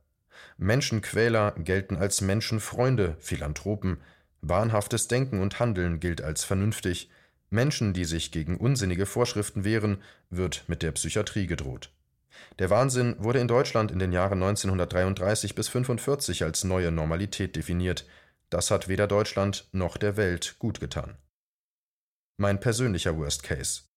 Menschenquäler 0.57 1.53
gelten 1.57 1.95
als 1.95 2.21
Menschenfreunde, 2.21 3.15
Philanthropen. 3.19 3.97
Wahnhaftes 4.41 5.07
Denken 5.07 5.41
und 5.41 5.59
Handeln 5.59 5.99
gilt 5.99 6.21
als 6.21 6.43
vernünftig. 6.43 7.09
Menschen, 7.49 7.93
die 7.93 8.05
sich 8.05 8.31
gegen 8.31 8.57
unsinnige 8.57 9.05
Vorschriften 9.05 9.63
wehren, 9.63 10.03
wird 10.29 10.65
mit 10.67 10.83
der 10.83 10.91
Psychiatrie 10.91 11.47
gedroht. 11.47 11.91
Der 12.59 12.69
Wahnsinn 12.69 13.15
wurde 13.19 13.39
in 13.39 13.47
Deutschland 13.47 13.91
in 13.91 13.99
den 13.99 14.11
Jahren 14.11 14.43
1933 14.43 15.55
bis 15.55 15.67
1945 15.67 16.43
als 16.43 16.63
neue 16.63 16.91
Normalität 16.91 17.55
definiert. 17.55 18.05
Das 18.49 18.69
hat 18.71 18.87
weder 18.87 19.07
Deutschland 19.07 19.67
noch 19.71 19.97
der 19.97 20.15
Welt 20.15 20.55
gut 20.59 20.79
getan. 20.79 21.17
Mein 22.37 22.59
persönlicher 22.59 23.17
Worst 23.17 23.43
Case. 23.43 23.88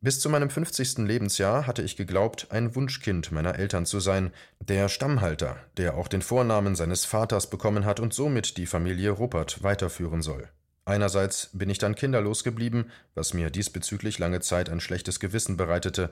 Bis 0.00 0.20
zu 0.20 0.30
meinem 0.30 0.48
50. 0.48 0.98
Lebensjahr 0.98 1.66
hatte 1.66 1.82
ich 1.82 1.96
geglaubt, 1.96 2.46
ein 2.50 2.76
Wunschkind 2.76 3.32
meiner 3.32 3.58
Eltern 3.58 3.84
zu 3.84 3.98
sein, 3.98 4.30
der 4.60 4.88
Stammhalter, 4.88 5.56
der 5.76 5.96
auch 5.96 6.06
den 6.06 6.22
Vornamen 6.22 6.76
seines 6.76 7.04
Vaters 7.04 7.50
bekommen 7.50 7.84
hat 7.84 7.98
und 7.98 8.14
somit 8.14 8.58
die 8.58 8.66
Familie 8.66 9.10
Ruppert 9.10 9.64
weiterführen 9.64 10.22
soll. 10.22 10.48
Einerseits 10.84 11.50
bin 11.52 11.68
ich 11.68 11.78
dann 11.78 11.96
kinderlos 11.96 12.44
geblieben, 12.44 12.92
was 13.16 13.34
mir 13.34 13.50
diesbezüglich 13.50 14.20
lange 14.20 14.38
Zeit 14.38 14.70
ein 14.70 14.78
schlechtes 14.78 15.18
Gewissen 15.18 15.56
bereitete. 15.56 16.10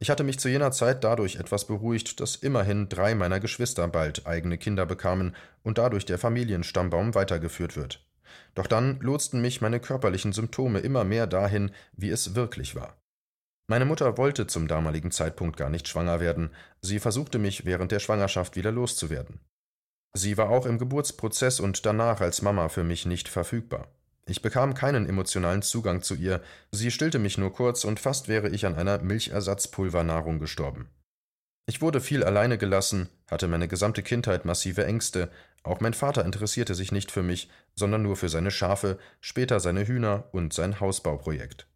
Ich 0.00 0.10
hatte 0.10 0.24
mich 0.24 0.40
zu 0.40 0.48
jener 0.48 0.72
Zeit 0.72 1.04
dadurch 1.04 1.36
etwas 1.36 1.68
beruhigt, 1.68 2.18
dass 2.18 2.34
immerhin 2.34 2.88
drei 2.88 3.14
meiner 3.14 3.38
Geschwister 3.38 3.86
bald 3.86 4.26
eigene 4.26 4.58
Kinder 4.58 4.84
bekamen 4.84 5.36
und 5.62 5.78
dadurch 5.78 6.04
der 6.04 6.18
Familienstammbaum 6.18 7.14
weitergeführt 7.14 7.76
wird. 7.76 8.04
Doch 8.56 8.66
dann 8.66 8.98
lotsten 8.98 9.40
mich 9.40 9.60
meine 9.60 9.78
körperlichen 9.78 10.32
Symptome 10.32 10.80
immer 10.80 11.04
mehr 11.04 11.28
dahin, 11.28 11.70
wie 11.92 12.10
es 12.10 12.34
wirklich 12.34 12.74
war. 12.74 12.96
Meine 13.70 13.84
Mutter 13.84 14.16
wollte 14.16 14.46
zum 14.46 14.66
damaligen 14.66 15.10
Zeitpunkt 15.10 15.58
gar 15.58 15.68
nicht 15.68 15.88
schwanger 15.88 16.20
werden, 16.20 16.50
sie 16.80 16.98
versuchte 16.98 17.38
mich 17.38 17.66
während 17.66 17.92
der 17.92 17.98
Schwangerschaft 17.98 18.56
wieder 18.56 18.72
loszuwerden. 18.72 19.40
Sie 20.14 20.38
war 20.38 20.48
auch 20.48 20.64
im 20.64 20.78
Geburtsprozess 20.78 21.60
und 21.60 21.84
danach 21.84 22.22
als 22.22 22.40
Mama 22.40 22.70
für 22.70 22.82
mich 22.82 23.04
nicht 23.04 23.28
verfügbar. 23.28 23.88
Ich 24.26 24.40
bekam 24.40 24.72
keinen 24.72 25.06
emotionalen 25.06 25.60
Zugang 25.60 26.02
zu 26.02 26.14
ihr, 26.14 26.40
sie 26.72 26.90
stillte 26.90 27.18
mich 27.18 27.36
nur 27.36 27.52
kurz 27.52 27.84
und 27.84 28.00
fast 28.00 28.26
wäre 28.26 28.48
ich 28.48 28.64
an 28.64 28.74
einer 28.74 29.02
Milchersatzpulvernahrung 29.02 30.38
gestorben. 30.38 30.88
Ich 31.66 31.82
wurde 31.82 32.00
viel 32.00 32.24
alleine 32.24 32.56
gelassen, 32.56 33.10
hatte 33.30 33.48
meine 33.48 33.68
gesamte 33.68 34.02
Kindheit 34.02 34.46
massive 34.46 34.86
Ängste, 34.86 35.30
auch 35.62 35.80
mein 35.80 35.92
Vater 35.92 36.24
interessierte 36.24 36.74
sich 36.74 36.90
nicht 36.90 37.10
für 37.10 37.22
mich, 37.22 37.50
sondern 37.74 38.02
nur 38.02 38.16
für 38.16 38.30
seine 38.30 38.50
Schafe, 38.50 38.98
später 39.20 39.60
seine 39.60 39.86
Hühner 39.86 40.24
und 40.32 40.54
sein 40.54 40.80
Hausbauprojekt. 40.80 41.66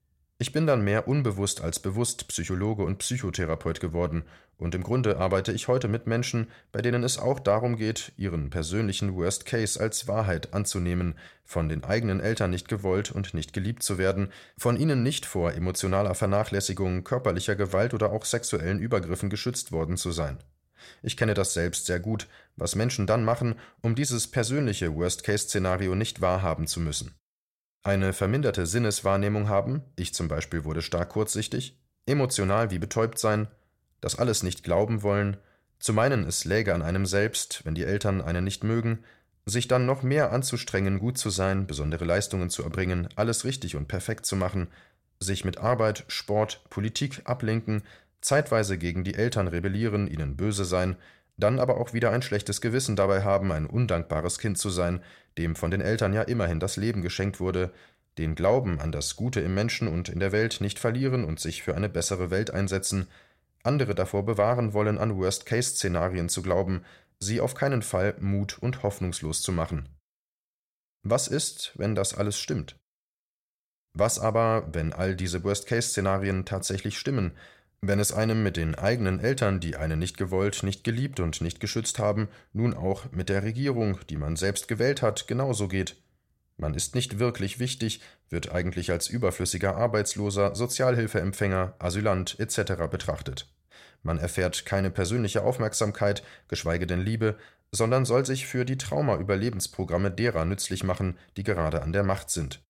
Ich 0.42 0.50
bin 0.50 0.66
dann 0.66 0.82
mehr 0.82 1.06
unbewusst 1.06 1.60
als 1.60 1.78
bewusst 1.78 2.26
Psychologe 2.26 2.82
und 2.82 2.98
Psychotherapeut 2.98 3.78
geworden, 3.78 4.24
und 4.58 4.74
im 4.74 4.82
Grunde 4.82 5.18
arbeite 5.18 5.52
ich 5.52 5.68
heute 5.68 5.86
mit 5.86 6.08
Menschen, 6.08 6.48
bei 6.72 6.82
denen 6.82 7.04
es 7.04 7.16
auch 7.16 7.38
darum 7.38 7.76
geht, 7.76 8.10
ihren 8.16 8.50
persönlichen 8.50 9.14
Worst 9.14 9.46
Case 9.46 9.78
als 9.78 10.08
Wahrheit 10.08 10.52
anzunehmen, 10.52 11.14
von 11.44 11.68
den 11.68 11.84
eigenen 11.84 12.18
Eltern 12.18 12.50
nicht 12.50 12.66
gewollt 12.66 13.12
und 13.12 13.34
nicht 13.34 13.52
geliebt 13.52 13.84
zu 13.84 13.98
werden, 13.98 14.32
von 14.58 14.76
ihnen 14.76 15.04
nicht 15.04 15.26
vor 15.26 15.52
emotionaler 15.52 16.16
Vernachlässigung, 16.16 17.04
körperlicher 17.04 17.54
Gewalt 17.54 17.94
oder 17.94 18.10
auch 18.10 18.24
sexuellen 18.24 18.80
Übergriffen 18.80 19.30
geschützt 19.30 19.70
worden 19.70 19.96
zu 19.96 20.10
sein. 20.10 20.38
Ich 21.04 21.16
kenne 21.16 21.34
das 21.34 21.54
selbst 21.54 21.86
sehr 21.86 22.00
gut, 22.00 22.26
was 22.56 22.74
Menschen 22.74 23.06
dann 23.06 23.24
machen, 23.24 23.54
um 23.80 23.94
dieses 23.94 24.28
persönliche 24.28 24.92
Worst-Case-Szenario 24.92 25.94
nicht 25.94 26.20
wahrhaben 26.20 26.66
zu 26.66 26.80
müssen 26.80 27.14
eine 27.82 28.12
verminderte 28.12 28.66
Sinneswahrnehmung 28.66 29.48
haben, 29.48 29.82
ich 29.96 30.14
zum 30.14 30.28
Beispiel 30.28 30.64
wurde 30.64 30.82
stark 30.82 31.10
kurzsichtig, 31.10 31.76
emotional 32.06 32.70
wie 32.70 32.78
betäubt 32.78 33.18
sein, 33.18 33.48
das 34.00 34.18
alles 34.18 34.42
nicht 34.42 34.62
glauben 34.62 35.02
wollen, 35.02 35.36
zu 35.78 35.92
meinen, 35.92 36.24
es 36.24 36.44
läge 36.44 36.74
an 36.74 36.82
einem 36.82 37.06
selbst, 37.06 37.64
wenn 37.64 37.74
die 37.74 37.84
Eltern 37.84 38.20
einen 38.20 38.44
nicht 38.44 38.62
mögen, 38.62 39.00
sich 39.46 39.66
dann 39.66 39.86
noch 39.86 40.04
mehr 40.04 40.32
anzustrengen, 40.32 41.00
gut 41.00 41.18
zu 41.18 41.30
sein, 41.30 41.66
besondere 41.66 42.04
Leistungen 42.04 42.50
zu 42.50 42.62
erbringen, 42.62 43.08
alles 43.16 43.44
richtig 43.44 43.74
und 43.74 43.88
perfekt 43.88 44.24
zu 44.24 44.36
machen, 44.36 44.68
sich 45.18 45.44
mit 45.44 45.58
Arbeit, 45.58 46.04
Sport, 46.06 46.62
Politik 46.70 47.22
ablenken, 47.24 47.82
zeitweise 48.20 48.78
gegen 48.78 49.02
die 49.02 49.14
Eltern 49.14 49.48
rebellieren, 49.48 50.06
ihnen 50.06 50.36
böse 50.36 50.64
sein, 50.64 50.96
dann 51.42 51.58
aber 51.58 51.78
auch 51.78 51.92
wieder 51.92 52.10
ein 52.10 52.22
schlechtes 52.22 52.60
Gewissen 52.60 52.96
dabei 52.96 53.22
haben, 53.22 53.52
ein 53.52 53.66
undankbares 53.66 54.38
Kind 54.38 54.58
zu 54.58 54.70
sein, 54.70 55.02
dem 55.38 55.56
von 55.56 55.70
den 55.70 55.80
Eltern 55.80 56.12
ja 56.12 56.22
immerhin 56.22 56.60
das 56.60 56.76
Leben 56.76 57.02
geschenkt 57.02 57.40
wurde, 57.40 57.72
den 58.18 58.34
Glauben 58.34 58.80
an 58.80 58.92
das 58.92 59.16
Gute 59.16 59.40
im 59.40 59.54
Menschen 59.54 59.88
und 59.88 60.08
in 60.08 60.20
der 60.20 60.32
Welt 60.32 60.60
nicht 60.60 60.78
verlieren 60.78 61.24
und 61.24 61.40
sich 61.40 61.62
für 61.62 61.74
eine 61.74 61.88
bessere 61.88 62.30
Welt 62.30 62.50
einsetzen, 62.50 63.08
andere 63.62 63.94
davor 63.94 64.24
bewahren 64.24 64.72
wollen, 64.72 64.98
an 64.98 65.16
Worst-Case-Szenarien 65.16 66.28
zu 66.28 66.42
glauben, 66.42 66.84
sie 67.18 67.40
auf 67.40 67.54
keinen 67.54 67.82
Fall 67.82 68.16
mut- 68.20 68.58
und 68.58 68.82
hoffnungslos 68.82 69.42
zu 69.42 69.52
machen. 69.52 69.88
Was 71.02 71.28
ist, 71.28 71.72
wenn 71.76 71.94
das 71.94 72.14
alles 72.14 72.38
stimmt? 72.38 72.76
Was 73.94 74.18
aber, 74.18 74.68
wenn 74.72 74.92
all 74.92 75.16
diese 75.16 75.44
Worst-Case-Szenarien 75.44 76.44
tatsächlich 76.44 76.98
stimmen, 76.98 77.32
wenn 77.84 77.98
es 77.98 78.12
einem 78.12 78.44
mit 78.44 78.56
den 78.56 78.76
eigenen 78.76 79.18
Eltern, 79.18 79.58
die 79.58 79.74
einen 79.74 79.98
nicht 79.98 80.16
gewollt, 80.16 80.62
nicht 80.62 80.84
geliebt 80.84 81.18
und 81.18 81.40
nicht 81.40 81.58
geschützt 81.58 81.98
haben, 81.98 82.28
nun 82.52 82.74
auch 82.74 83.10
mit 83.10 83.28
der 83.28 83.42
Regierung, 83.42 83.98
die 84.08 84.16
man 84.16 84.36
selbst 84.36 84.68
gewählt 84.68 85.02
hat, 85.02 85.26
genauso 85.26 85.66
geht. 85.66 85.96
Man 86.56 86.74
ist 86.74 86.94
nicht 86.94 87.18
wirklich 87.18 87.58
wichtig, 87.58 88.00
wird 88.28 88.52
eigentlich 88.52 88.92
als 88.92 89.08
überflüssiger 89.08 89.76
Arbeitsloser, 89.76 90.54
Sozialhilfeempfänger, 90.54 91.74
Asylant 91.80 92.38
etc. 92.38 92.86
betrachtet. 92.88 93.52
Man 94.04 94.18
erfährt 94.18 94.64
keine 94.64 94.92
persönliche 94.92 95.42
Aufmerksamkeit, 95.42 96.22
geschweige 96.46 96.86
denn 96.86 97.00
Liebe, 97.00 97.36
sondern 97.72 98.04
soll 98.04 98.24
sich 98.24 98.46
für 98.46 98.64
die 98.64 98.78
Trauma-Überlebensprogramme 98.78 100.12
derer 100.12 100.44
nützlich 100.44 100.84
machen, 100.84 101.18
die 101.36 101.42
gerade 101.42 101.82
an 101.82 101.92
der 101.92 102.04
Macht 102.04 102.30
sind. 102.30 102.62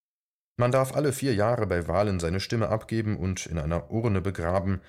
Man 0.59 0.71
darf 0.71 0.95
alle 0.95 1.13
vier 1.13 1.35
Jahre 1.35 1.67
bei 1.67 1.89
Wahlen 1.89 2.21
seine 2.21 2.39
Stimme 2.39 2.69
abgeben 2.69 3.17
und 3.17 3.47
in 3.47 3.59
einer 3.59 3.91
Urne 3.91 4.21
begraben, 4.21 4.81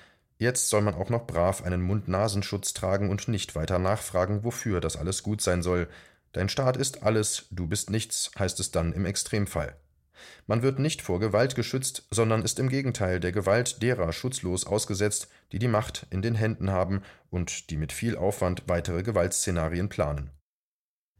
Jetzt 0.44 0.68
soll 0.68 0.82
man 0.82 0.96
auch 0.96 1.10
noch 1.10 1.26
brav 1.26 1.64
einen 1.64 1.82
Mund-Nasenschutz 1.82 2.74
tragen 2.74 3.10
und 3.10 3.30
nicht 3.30 3.56
weiter 3.56 3.80
nachfragen, 3.80 4.44
wofür 4.44 4.82
das 4.82 4.98
alles 4.98 5.24
gut 5.24 5.40
sein 5.40 5.64
soll. 5.64 5.88
Dein 6.34 6.50
Staat 6.50 6.76
ist 6.76 7.02
alles, 7.02 7.46
du 7.50 7.66
bist 7.66 7.90
nichts, 7.90 8.30
heißt 8.38 8.60
es 8.60 8.70
dann 8.70 8.92
im 8.92 9.06
Extremfall. 9.06 9.78
Man 10.46 10.62
wird 10.62 10.80
nicht 10.80 11.02
vor 11.02 11.22
Gewalt 11.22 11.56
geschützt, 11.56 12.10
sondern 12.12 12.42
ist 12.42 12.60
im 12.60 12.68
Gegenteil 12.68 13.22
der 13.22 13.32
Gewalt 13.32 13.82
derer 13.82 14.12
schutzlos 14.12 14.68
ausgesetzt, 14.68 15.30
die 15.54 15.60
die 15.60 15.70
Macht 15.70 16.08
in 16.10 16.22
den 16.22 16.36
Händen 16.36 16.72
haben 16.72 17.04
und 17.30 17.70
die 17.70 17.78
mit 17.78 17.94
viel 17.94 18.18
Aufwand 18.18 18.64
weitere 18.68 19.02
Gewaltszenarien 19.02 19.88
planen. 19.88 20.30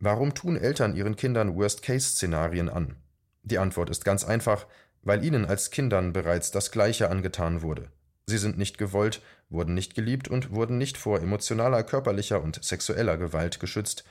Warum 0.02 0.34
tun 0.34 0.58
Eltern 0.58 0.98
ihren 0.98 1.16
Kindern 1.16 1.56
Worst-Case-Szenarien 1.56 2.68
an? 2.68 2.98
Die 3.44 3.58
Antwort 3.58 3.90
ist 3.90 4.04
ganz 4.04 4.26
einfach, 4.26 4.68
weil 5.02 5.24
ihnen 5.24 5.46
als 5.46 5.72
Kindern 5.72 6.12
bereits 6.12 6.52
das 6.52 6.72
Gleiche 6.72 7.10
angetan 7.10 7.62
wurde. 7.62 7.90
Sie 8.26 8.38
sind 8.38 8.58
nicht 8.58 8.78
gewollt, 8.78 9.22
wurden 9.50 9.74
nicht 9.74 9.96
geliebt 9.96 10.28
und 10.28 10.52
wurden 10.52 10.78
nicht 10.78 10.98
vor 10.98 11.20
emotionaler, 11.22 11.84
körperlicher 11.84 12.42
und 12.42 12.64
sexueller 12.64 13.18
Gewalt 13.18 13.60
geschützt, 13.60 14.04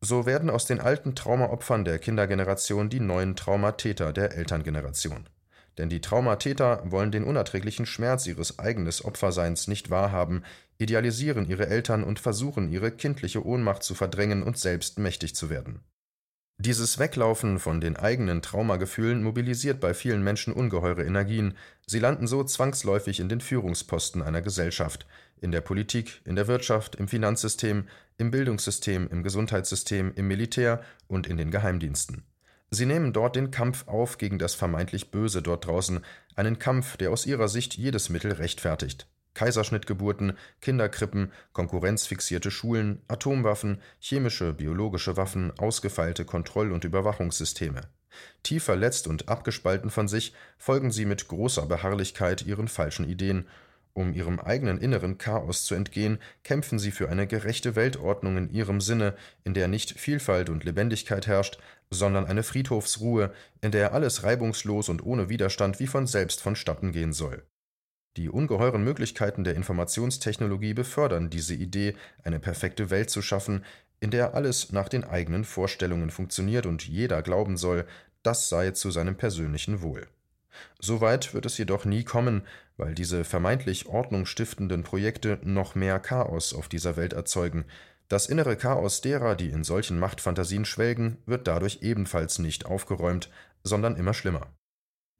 so 0.00 0.26
werden 0.26 0.50
aus 0.50 0.64
den 0.64 0.80
alten 0.80 1.14
Traumaopfern 1.14 1.84
der 1.84 1.98
Kindergeneration 1.98 2.88
die 2.88 3.00
neuen 3.00 3.36
Traumatäter 3.36 4.12
der 4.12 4.34
Elterngeneration. 4.36 5.28
Denn 5.78 5.88
die 5.88 6.00
Traumatäter 6.00 6.82
wollen 6.90 7.12
den 7.12 7.24
unerträglichen 7.24 7.86
Schmerz 7.86 8.26
ihres 8.26 8.58
eigenen 8.58 8.92
Opferseins 9.04 9.68
nicht 9.68 9.90
wahrhaben, 9.90 10.42
idealisieren 10.78 11.48
ihre 11.48 11.66
Eltern 11.66 12.02
und 12.02 12.18
versuchen, 12.18 12.70
ihre 12.70 12.90
kindliche 12.90 13.44
Ohnmacht 13.44 13.82
zu 13.82 13.94
verdrängen 13.94 14.42
und 14.42 14.58
selbst 14.58 14.98
mächtig 14.98 15.34
zu 15.34 15.50
werden. 15.50 15.80
Dieses 16.62 16.98
Weglaufen 16.98 17.58
von 17.58 17.80
den 17.80 17.96
eigenen 17.96 18.42
Traumagefühlen 18.42 19.22
mobilisiert 19.22 19.80
bei 19.80 19.94
vielen 19.94 20.22
Menschen 20.22 20.52
ungeheure 20.52 21.02
Energien, 21.02 21.54
sie 21.86 21.98
landen 21.98 22.26
so 22.26 22.44
zwangsläufig 22.44 23.18
in 23.18 23.30
den 23.30 23.40
Führungsposten 23.40 24.20
einer 24.20 24.42
Gesellschaft, 24.42 25.06
in 25.40 25.52
der 25.52 25.62
Politik, 25.62 26.20
in 26.26 26.36
der 26.36 26.48
Wirtschaft, 26.48 26.96
im 26.96 27.08
Finanzsystem, 27.08 27.88
im 28.18 28.30
Bildungssystem, 28.30 29.08
im 29.10 29.22
Gesundheitssystem, 29.22 30.12
im 30.14 30.28
Militär 30.28 30.82
und 31.08 31.26
in 31.26 31.38
den 31.38 31.50
Geheimdiensten. 31.50 32.24
Sie 32.70 32.84
nehmen 32.84 33.14
dort 33.14 33.36
den 33.36 33.50
Kampf 33.50 33.88
auf 33.88 34.18
gegen 34.18 34.38
das 34.38 34.54
vermeintlich 34.54 35.10
Böse 35.10 35.40
dort 35.40 35.64
draußen, 35.64 36.00
einen 36.36 36.58
Kampf, 36.58 36.98
der 36.98 37.10
aus 37.10 37.24
ihrer 37.24 37.48
Sicht 37.48 37.78
jedes 37.78 38.10
Mittel 38.10 38.32
rechtfertigt. 38.32 39.06
Kaiserschnittgeburten, 39.34 40.36
Kinderkrippen, 40.60 41.32
konkurrenzfixierte 41.52 42.50
Schulen, 42.50 43.02
Atomwaffen, 43.08 43.80
chemische, 44.00 44.52
biologische 44.52 45.16
Waffen, 45.16 45.52
ausgefeilte 45.58 46.24
Kontroll- 46.24 46.72
und 46.72 46.84
Überwachungssysteme. 46.84 47.82
Tief 48.42 48.64
verletzt 48.64 49.06
und 49.06 49.28
abgespalten 49.28 49.90
von 49.90 50.08
sich 50.08 50.34
folgen 50.58 50.90
sie 50.90 51.04
mit 51.04 51.28
großer 51.28 51.66
Beharrlichkeit 51.66 52.42
ihren 52.42 52.68
falschen 52.68 53.08
Ideen. 53.08 53.46
Um 53.92 54.12
ihrem 54.14 54.38
eigenen 54.38 54.78
inneren 54.78 55.18
Chaos 55.18 55.64
zu 55.64 55.74
entgehen, 55.74 56.18
kämpfen 56.44 56.78
sie 56.78 56.92
für 56.92 57.08
eine 57.08 57.26
gerechte 57.26 57.74
Weltordnung 57.74 58.36
in 58.36 58.50
ihrem 58.50 58.80
Sinne, 58.80 59.16
in 59.44 59.52
der 59.52 59.68
nicht 59.68 59.98
Vielfalt 59.98 60.48
und 60.48 60.64
Lebendigkeit 60.64 61.26
herrscht, 61.26 61.58
sondern 61.90 62.24
eine 62.24 62.44
Friedhofsruhe, 62.44 63.32
in 63.60 63.72
der 63.72 63.92
alles 63.92 64.22
reibungslos 64.22 64.88
und 64.88 65.04
ohne 65.04 65.28
Widerstand 65.28 65.80
wie 65.80 65.88
von 65.88 66.06
selbst 66.06 66.40
vonstatten 66.40 66.92
gehen 66.92 67.12
soll. 67.12 67.42
Die 68.16 68.28
ungeheuren 68.28 68.82
Möglichkeiten 68.82 69.44
der 69.44 69.54
Informationstechnologie 69.54 70.74
befördern 70.74 71.30
diese 71.30 71.54
Idee, 71.54 71.94
eine 72.24 72.40
perfekte 72.40 72.90
Welt 72.90 73.08
zu 73.10 73.22
schaffen, 73.22 73.64
in 74.00 74.10
der 74.10 74.34
alles 74.34 74.72
nach 74.72 74.88
den 74.88 75.04
eigenen 75.04 75.44
Vorstellungen 75.44 76.10
funktioniert 76.10 76.66
und 76.66 76.86
jeder 76.86 77.22
glauben 77.22 77.56
soll, 77.56 77.86
das 78.22 78.48
sei 78.48 78.72
zu 78.72 78.90
seinem 78.90 79.16
persönlichen 79.16 79.82
Wohl. 79.82 80.08
So 80.80 81.00
weit 81.00 81.32
wird 81.34 81.46
es 81.46 81.58
jedoch 81.58 81.84
nie 81.84 82.02
kommen, 82.02 82.42
weil 82.76 82.94
diese 82.94 83.24
vermeintlich 83.24 83.86
ordnungsstiftenden 83.86 84.82
Projekte 84.82 85.38
noch 85.42 85.74
mehr 85.74 86.00
Chaos 86.00 86.52
auf 86.52 86.68
dieser 86.68 86.96
Welt 86.96 87.12
erzeugen. 87.12 87.66
Das 88.08 88.26
innere 88.26 88.56
Chaos 88.56 89.00
derer, 89.00 89.36
die 89.36 89.50
in 89.50 89.62
solchen 89.62 89.98
Machtfantasien 89.98 90.64
schwelgen, 90.64 91.18
wird 91.26 91.46
dadurch 91.46 91.78
ebenfalls 91.82 92.40
nicht 92.40 92.66
aufgeräumt, 92.66 93.30
sondern 93.62 93.96
immer 93.96 94.14
schlimmer. 94.14 94.52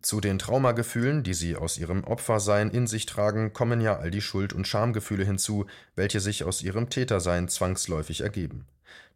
Zu 0.02 0.22
den 0.22 0.38
Traumagefühlen, 0.38 1.22
die 1.22 1.34
sie 1.34 1.56
aus 1.56 1.76
ihrem 1.76 2.04
Opfersein 2.04 2.70
in 2.70 2.86
sich 2.86 3.04
tragen, 3.04 3.52
kommen 3.52 3.82
ja 3.82 3.98
all 3.98 4.10
die 4.10 4.22
Schuld- 4.22 4.54
und 4.54 4.66
Schamgefühle 4.66 5.24
hinzu, 5.24 5.66
welche 5.94 6.20
sich 6.20 6.44
aus 6.44 6.62
ihrem 6.62 6.88
Tätersein 6.88 7.48
zwangsläufig 7.48 8.22
ergeben. 8.22 8.66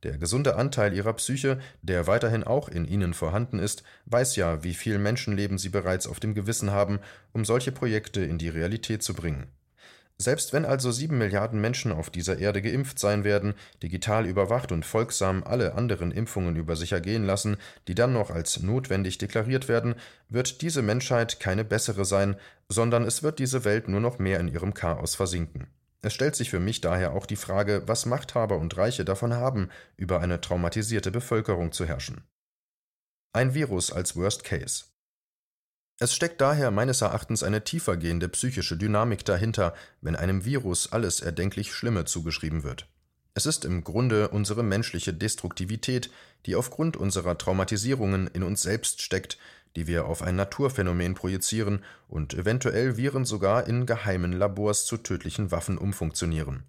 Der 0.02 0.18
gesunde 0.18 0.56
Anteil 0.56 0.92
ihrer 0.92 1.14
Psyche, 1.14 1.58
der 1.80 2.06
weiterhin 2.06 2.44
auch 2.44 2.68
in 2.68 2.84
ihnen 2.84 3.14
vorhanden 3.14 3.58
ist, 3.58 3.82
weiß 4.04 4.36
ja, 4.36 4.62
wie 4.62 4.74
viel 4.74 4.98
Menschenleben 4.98 5.56
sie 5.56 5.70
bereits 5.70 6.06
auf 6.06 6.20
dem 6.20 6.34
Gewissen 6.34 6.70
haben, 6.70 6.98
um 7.32 7.46
solche 7.46 7.72
Projekte 7.72 8.20
in 8.20 8.36
die 8.36 8.50
Realität 8.50 9.02
zu 9.02 9.14
bringen. 9.14 9.46
Selbst 10.16 10.52
wenn 10.52 10.64
also 10.64 10.92
sieben 10.92 11.18
Milliarden 11.18 11.60
Menschen 11.60 11.90
auf 11.90 12.08
dieser 12.08 12.38
Erde 12.38 12.62
geimpft 12.62 13.00
sein 13.00 13.24
werden, 13.24 13.54
digital 13.82 14.26
überwacht 14.26 14.70
und 14.70 14.86
folgsam 14.86 15.42
alle 15.42 15.74
anderen 15.74 16.12
Impfungen 16.12 16.54
über 16.54 16.76
sich 16.76 16.92
ergehen 16.92 17.24
lassen, 17.24 17.56
die 17.88 17.96
dann 17.96 18.12
noch 18.12 18.30
als 18.30 18.62
notwendig 18.62 19.18
deklariert 19.18 19.68
werden, 19.68 19.96
wird 20.28 20.62
diese 20.62 20.82
Menschheit 20.82 21.40
keine 21.40 21.64
bessere 21.64 22.04
sein, 22.04 22.36
sondern 22.68 23.02
es 23.04 23.24
wird 23.24 23.40
diese 23.40 23.64
Welt 23.64 23.88
nur 23.88 24.00
noch 24.00 24.20
mehr 24.20 24.38
in 24.38 24.48
ihrem 24.48 24.72
Chaos 24.72 25.16
versinken. 25.16 25.66
Es 26.00 26.14
stellt 26.14 26.36
sich 26.36 26.50
für 26.50 26.60
mich 26.60 26.80
daher 26.80 27.12
auch 27.12 27.26
die 27.26 27.34
Frage, 27.34 27.82
was 27.86 28.06
Machthaber 28.06 28.58
und 28.58 28.76
Reiche 28.76 29.04
davon 29.04 29.34
haben, 29.34 29.70
über 29.96 30.20
eine 30.20 30.40
traumatisierte 30.40 31.10
Bevölkerung 31.10 31.72
zu 31.72 31.86
herrschen. 31.86 32.22
Ein 33.32 33.54
Virus 33.54 33.90
als 33.90 34.14
Worst 34.14 34.44
Case. 34.44 34.84
Es 35.98 36.12
steckt 36.14 36.40
daher 36.40 36.70
meines 36.70 37.02
Erachtens 37.02 37.42
eine 37.42 37.62
tiefergehende 37.62 38.28
psychische 38.28 38.76
Dynamik 38.76 39.24
dahinter, 39.24 39.74
wenn 40.00 40.16
einem 40.16 40.44
Virus 40.44 40.92
alles 40.92 41.20
erdenklich 41.20 41.72
Schlimme 41.72 42.04
zugeschrieben 42.04 42.64
wird. 42.64 42.88
Es 43.34 43.46
ist 43.46 43.64
im 43.64 43.84
Grunde 43.84 44.28
unsere 44.28 44.62
menschliche 44.62 45.12
Destruktivität, 45.12 46.10
die 46.46 46.56
aufgrund 46.56 46.96
unserer 46.96 47.38
Traumatisierungen 47.38 48.28
in 48.28 48.42
uns 48.42 48.62
selbst 48.62 49.02
steckt, 49.02 49.38
die 49.76 49.86
wir 49.86 50.06
auf 50.06 50.22
ein 50.22 50.36
Naturphänomen 50.36 51.14
projizieren 51.14 51.84
und 52.08 52.34
eventuell 52.34 52.96
Viren 52.96 53.24
sogar 53.24 53.66
in 53.66 53.86
geheimen 53.86 54.32
Labors 54.32 54.86
zu 54.86 54.96
tödlichen 54.96 55.50
Waffen 55.50 55.78
umfunktionieren. 55.78 56.64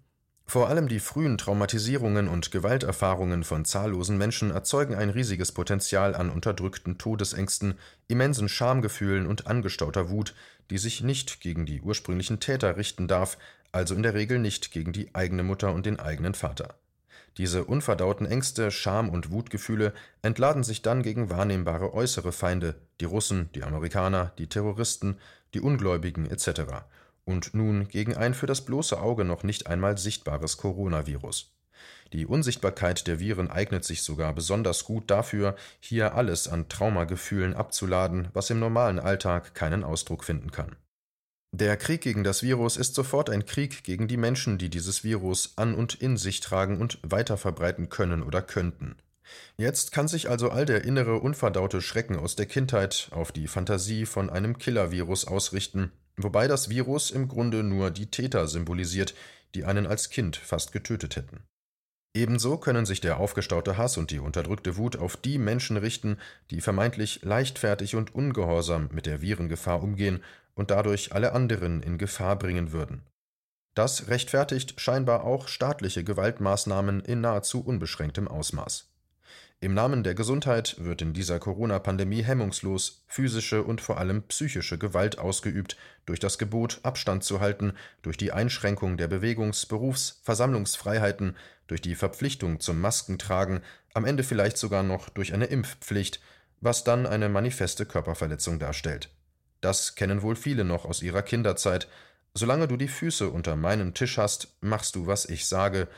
Vor 0.48 0.68
allem 0.68 0.86
die 0.86 1.00
frühen 1.00 1.38
Traumatisierungen 1.38 2.28
und 2.28 2.52
Gewalterfahrungen 2.52 3.42
von 3.42 3.64
zahllosen 3.64 4.16
Menschen 4.16 4.52
erzeugen 4.52 4.94
ein 4.94 5.10
riesiges 5.10 5.50
Potenzial 5.50 6.14
an 6.14 6.30
unterdrückten 6.30 6.98
Todesängsten, 6.98 7.74
immensen 8.06 8.48
Schamgefühlen 8.48 9.26
und 9.26 9.48
angestauter 9.48 10.08
Wut, 10.08 10.34
die 10.70 10.78
sich 10.78 11.02
nicht 11.02 11.40
gegen 11.40 11.66
die 11.66 11.80
ursprünglichen 11.80 12.38
Täter 12.38 12.76
richten 12.76 13.08
darf, 13.08 13.38
also 13.72 13.96
in 13.96 14.04
der 14.04 14.14
Regel 14.14 14.38
nicht 14.38 14.70
gegen 14.70 14.92
die 14.92 15.12
eigene 15.16 15.42
Mutter 15.42 15.72
und 15.72 15.84
den 15.84 15.98
eigenen 15.98 16.34
Vater. 16.34 16.76
Diese 17.38 17.64
unverdauten 17.64 18.26
Ängste, 18.26 18.70
Scham 18.70 19.08
und 19.08 19.32
Wutgefühle 19.32 19.92
entladen 20.22 20.62
sich 20.62 20.80
dann 20.80 21.02
gegen 21.02 21.28
wahrnehmbare 21.28 21.92
äußere 21.92 22.30
Feinde, 22.30 22.76
die 23.00 23.04
Russen, 23.04 23.50
die 23.56 23.64
Amerikaner, 23.64 24.32
die 24.38 24.46
Terroristen, 24.46 25.18
die 25.54 25.60
Ungläubigen 25.60 26.30
etc 26.30 26.84
und 27.26 27.52
nun 27.52 27.88
gegen 27.88 28.16
ein 28.16 28.32
für 28.32 28.46
das 28.46 28.64
bloße 28.64 28.98
Auge 28.98 29.24
noch 29.24 29.42
nicht 29.42 29.66
einmal 29.66 29.98
sichtbares 29.98 30.56
Coronavirus. 30.56 31.52
Die 32.12 32.24
Unsichtbarkeit 32.24 33.06
der 33.06 33.18
Viren 33.18 33.50
eignet 33.50 33.84
sich 33.84 34.02
sogar 34.02 34.32
besonders 34.32 34.84
gut 34.84 35.10
dafür, 35.10 35.56
hier 35.80 36.14
alles 36.14 36.48
an 36.48 36.68
Traumagefühlen 36.68 37.54
abzuladen, 37.54 38.28
was 38.32 38.48
im 38.50 38.60
normalen 38.60 38.98
Alltag 38.98 39.54
keinen 39.54 39.84
Ausdruck 39.84 40.24
finden 40.24 40.52
kann. 40.52 40.76
Der 41.52 41.76
Krieg 41.76 42.02
gegen 42.02 42.22
das 42.22 42.42
Virus 42.42 42.76
ist 42.76 42.94
sofort 42.94 43.28
ein 43.30 43.44
Krieg 43.44 43.82
gegen 43.82 44.08
die 44.08 44.16
Menschen, 44.16 44.58
die 44.58 44.68
dieses 44.68 45.04
Virus 45.04 45.54
an 45.56 45.74
und 45.74 45.94
in 45.94 46.16
sich 46.16 46.40
tragen 46.40 46.80
und 46.80 46.98
weiterverbreiten 47.02 47.88
können 47.88 48.22
oder 48.22 48.42
könnten. 48.42 48.96
Jetzt 49.56 49.90
kann 49.90 50.06
sich 50.06 50.28
also 50.28 50.50
all 50.50 50.66
der 50.66 50.84
innere 50.84 51.18
unverdaute 51.18 51.80
Schrecken 51.80 52.16
aus 52.16 52.36
der 52.36 52.46
Kindheit 52.46 53.08
auf 53.10 53.32
die 53.32 53.48
Fantasie 53.48 54.06
von 54.06 54.30
einem 54.30 54.58
Killer-Virus 54.58 55.26
ausrichten, 55.26 55.90
wobei 56.16 56.48
das 56.48 56.68
Virus 56.68 57.10
im 57.10 57.28
Grunde 57.28 57.62
nur 57.62 57.90
die 57.90 58.10
Täter 58.10 58.48
symbolisiert, 58.48 59.14
die 59.54 59.64
einen 59.64 59.86
als 59.86 60.10
Kind 60.10 60.36
fast 60.36 60.72
getötet 60.72 61.16
hätten. 61.16 61.44
Ebenso 62.14 62.56
können 62.56 62.86
sich 62.86 63.02
der 63.02 63.18
aufgestaute 63.18 63.76
Hass 63.76 63.98
und 63.98 64.10
die 64.10 64.20
unterdrückte 64.20 64.78
Wut 64.78 64.96
auf 64.96 65.18
die 65.18 65.36
Menschen 65.36 65.76
richten, 65.76 66.18
die 66.50 66.62
vermeintlich 66.62 67.20
leichtfertig 67.22 67.94
und 67.94 68.14
ungehorsam 68.14 68.88
mit 68.90 69.04
der 69.04 69.20
Virengefahr 69.20 69.82
umgehen 69.82 70.22
und 70.54 70.70
dadurch 70.70 71.12
alle 71.12 71.32
anderen 71.32 71.82
in 71.82 71.98
Gefahr 71.98 72.36
bringen 72.36 72.72
würden. 72.72 73.02
Das 73.74 74.08
rechtfertigt 74.08 74.80
scheinbar 74.80 75.24
auch 75.24 75.48
staatliche 75.48 76.02
Gewaltmaßnahmen 76.02 77.00
in 77.00 77.20
nahezu 77.20 77.60
unbeschränktem 77.60 78.26
Ausmaß. 78.26 78.88
Im 79.58 79.72
Namen 79.72 80.02
der 80.02 80.14
Gesundheit 80.14 80.76
wird 80.78 81.00
in 81.00 81.14
dieser 81.14 81.38
Corona-Pandemie 81.38 82.22
hemmungslos 82.22 83.04
physische 83.06 83.62
und 83.62 83.80
vor 83.80 83.96
allem 83.96 84.22
psychische 84.24 84.76
Gewalt 84.76 85.18
ausgeübt, 85.18 85.78
durch 86.04 86.20
das 86.20 86.36
Gebot, 86.36 86.80
Abstand 86.82 87.24
zu 87.24 87.40
halten, 87.40 87.72
durch 88.02 88.18
die 88.18 88.32
Einschränkung 88.32 88.98
der 88.98 89.08
Bewegungs-, 89.08 89.64
Berufs-, 89.64 90.20
Versammlungsfreiheiten, 90.24 91.36
durch 91.68 91.80
die 91.80 91.94
Verpflichtung 91.94 92.60
zum 92.60 92.82
Maskentragen, 92.82 93.62
am 93.94 94.04
Ende 94.04 94.24
vielleicht 94.24 94.58
sogar 94.58 94.82
noch 94.82 95.08
durch 95.08 95.32
eine 95.32 95.46
Impfpflicht, 95.46 96.20
was 96.60 96.84
dann 96.84 97.06
eine 97.06 97.30
manifeste 97.30 97.86
Körperverletzung 97.86 98.58
darstellt. 98.58 99.08
Das 99.62 99.94
kennen 99.94 100.20
wohl 100.20 100.36
viele 100.36 100.64
noch 100.64 100.84
aus 100.84 101.02
ihrer 101.02 101.22
Kinderzeit. 101.22 101.88
Solange 102.34 102.68
du 102.68 102.76
die 102.76 102.88
Füße 102.88 103.30
unter 103.30 103.56
meinen 103.56 103.94
Tisch 103.94 104.18
hast, 104.18 104.54
machst 104.60 104.96
du, 104.96 105.06
was 105.06 105.24
ich 105.24 105.46
sage, 105.46 105.88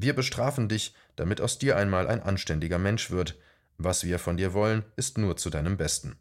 wir 0.00 0.14
bestrafen 0.14 0.68
dich, 0.68 0.94
damit 1.16 1.40
aus 1.40 1.58
dir 1.58 1.76
einmal 1.76 2.06
ein 2.06 2.22
anständiger 2.22 2.78
Mensch 2.78 3.10
wird. 3.10 3.36
Was 3.78 4.04
wir 4.04 4.20
von 4.20 4.36
dir 4.36 4.54
wollen, 4.54 4.84
ist 4.94 5.18
nur 5.18 5.36
zu 5.36 5.50
deinem 5.50 5.76
Besten. 5.76 6.16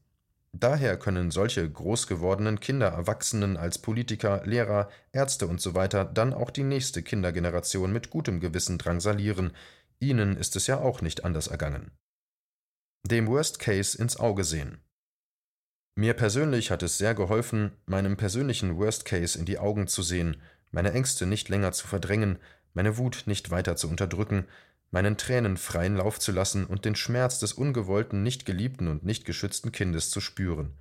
Daher 0.52 0.98
können 0.98 1.30
solche 1.30 1.70
groß 1.70 2.08
gewordenen 2.08 2.60
Kinder 2.60 2.88
Erwachsenen 2.88 3.56
als 3.56 3.78
Politiker, 3.78 4.42
Lehrer, 4.46 4.90
Ärzte 5.12 5.48
usw. 5.48 5.88
So 5.92 6.04
dann 6.06 6.34
auch 6.34 6.50
die 6.50 6.64
nächste 6.64 7.04
Kindergeneration 7.04 7.94
mit 7.94 8.10
gutem 8.10 8.40
Gewissen 8.40 8.80
drangsalieren. 8.80 9.52
Ihnen 10.00 10.38
ist 10.38 10.56
es 10.56 10.66
ja 10.66 10.80
auch 10.80 11.02
nicht 11.02 11.24
anders 11.24 11.46
ergangen. 11.46 11.92
Dem 13.04 13.28
Worst 13.28 13.60
Case 13.60 13.96
ins 13.96 14.18
Auge 14.18 14.44
sehen. 14.44 14.80
Mir 15.94 16.16
persönlich 16.16 16.72
hat 16.72 16.82
es 16.82 16.98
sehr 16.98 17.14
geholfen, 17.14 17.74
meinem 17.86 18.18
persönlichen 18.18 18.78
Worst 18.78 19.06
Case 19.06 19.38
in 19.38 19.46
die 19.46 19.60
Augen 19.60 19.86
zu 19.86 20.02
sehen, 20.02 20.42
meine 20.72 20.94
Ängste 20.94 21.26
nicht 21.26 21.50
länger 21.50 21.72
zu 21.72 21.88
verdrängen, 21.88 22.40
meine 22.78 23.00
Wut 23.00 23.24
nicht 23.26 23.50
weiter 23.50 23.76
zu 23.76 23.90
unterdrücken, 23.90 24.46
meinen 24.92 25.18
Tränen 25.18 25.58
freien 25.58 25.98
Lauf 25.98 26.20
zu 26.20 26.32
lassen 26.32 26.64
und 26.68 26.86
den 26.86 26.96
Schmerz 26.96 27.40
des 27.40 27.54
ungewollten, 27.54 28.22
nicht 28.22 28.46
geliebten 28.46 28.88
und 28.88 29.04
nicht 29.04 29.26
geschützten 29.26 29.72
Kindes 29.72 30.12
zu 30.12 30.22
spüren. 30.22 30.74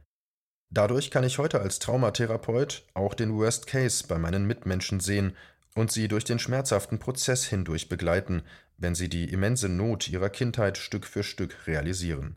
Dadurch 0.69 1.11
kann 1.11 1.25
ich 1.25 1.39
heute 1.39 1.59
als 1.59 1.79
Traumatherapeut 1.79 2.85
auch 2.93 3.15
den 3.15 3.35
Worst 3.35 3.67
Case 3.67 4.05
bei 4.07 4.19
meinen 4.19 4.47
Mitmenschen 4.47 5.01
sehen 5.01 5.35
und 5.75 5.91
sie 5.91 6.07
durch 6.07 6.25
den 6.25 6.39
schmerzhaften 6.39 6.99
Prozess 6.99 7.47
hindurch 7.47 7.89
begleiten, 7.89 8.43
wenn 8.77 8.95
sie 8.95 9.09
die 9.09 9.33
immense 9.33 9.71
Not 9.71 10.07
ihrer 10.11 10.29
Kindheit 10.29 10.77
Stück 10.77 11.07
für 11.07 11.23
Stück 11.23 11.67
realisieren. 11.67 12.37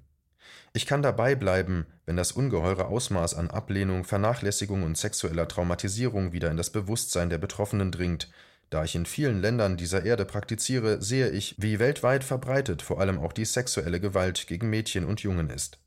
Ich 0.71 0.85
kann 0.85 1.01
dabei 1.01 1.35
bleiben, 1.35 1.85
wenn 2.05 2.15
das 2.15 2.31
ungeheure 2.31 2.85
Ausmaß 2.85 3.33
an 3.33 3.49
Ablehnung, 3.49 4.05
Vernachlässigung 4.05 4.83
und 4.83 4.97
sexueller 4.97 5.49
Traumatisierung 5.49 6.31
wieder 6.31 6.49
in 6.49 6.55
das 6.55 6.69
Bewusstsein 6.69 7.29
der 7.29 7.39
Betroffenen 7.39 7.91
dringt, 7.91 8.29
da 8.69 8.83
ich 8.83 8.95
in 8.95 9.05
vielen 9.05 9.41
Ländern 9.41 9.77
dieser 9.77 10.05
Erde 10.05 10.25
praktiziere, 10.25 11.01
sehe 11.01 11.29
ich, 11.29 11.55
wie 11.57 11.79
weltweit 11.79 12.23
verbreitet 12.23 12.81
vor 12.81 12.99
allem 12.99 13.19
auch 13.19 13.33
die 13.33 13.45
sexuelle 13.45 13.99
Gewalt 13.99 14.47
gegen 14.47 14.69
Mädchen 14.69 15.05
und 15.05 15.21
Jungen 15.21 15.49
ist. 15.49 15.79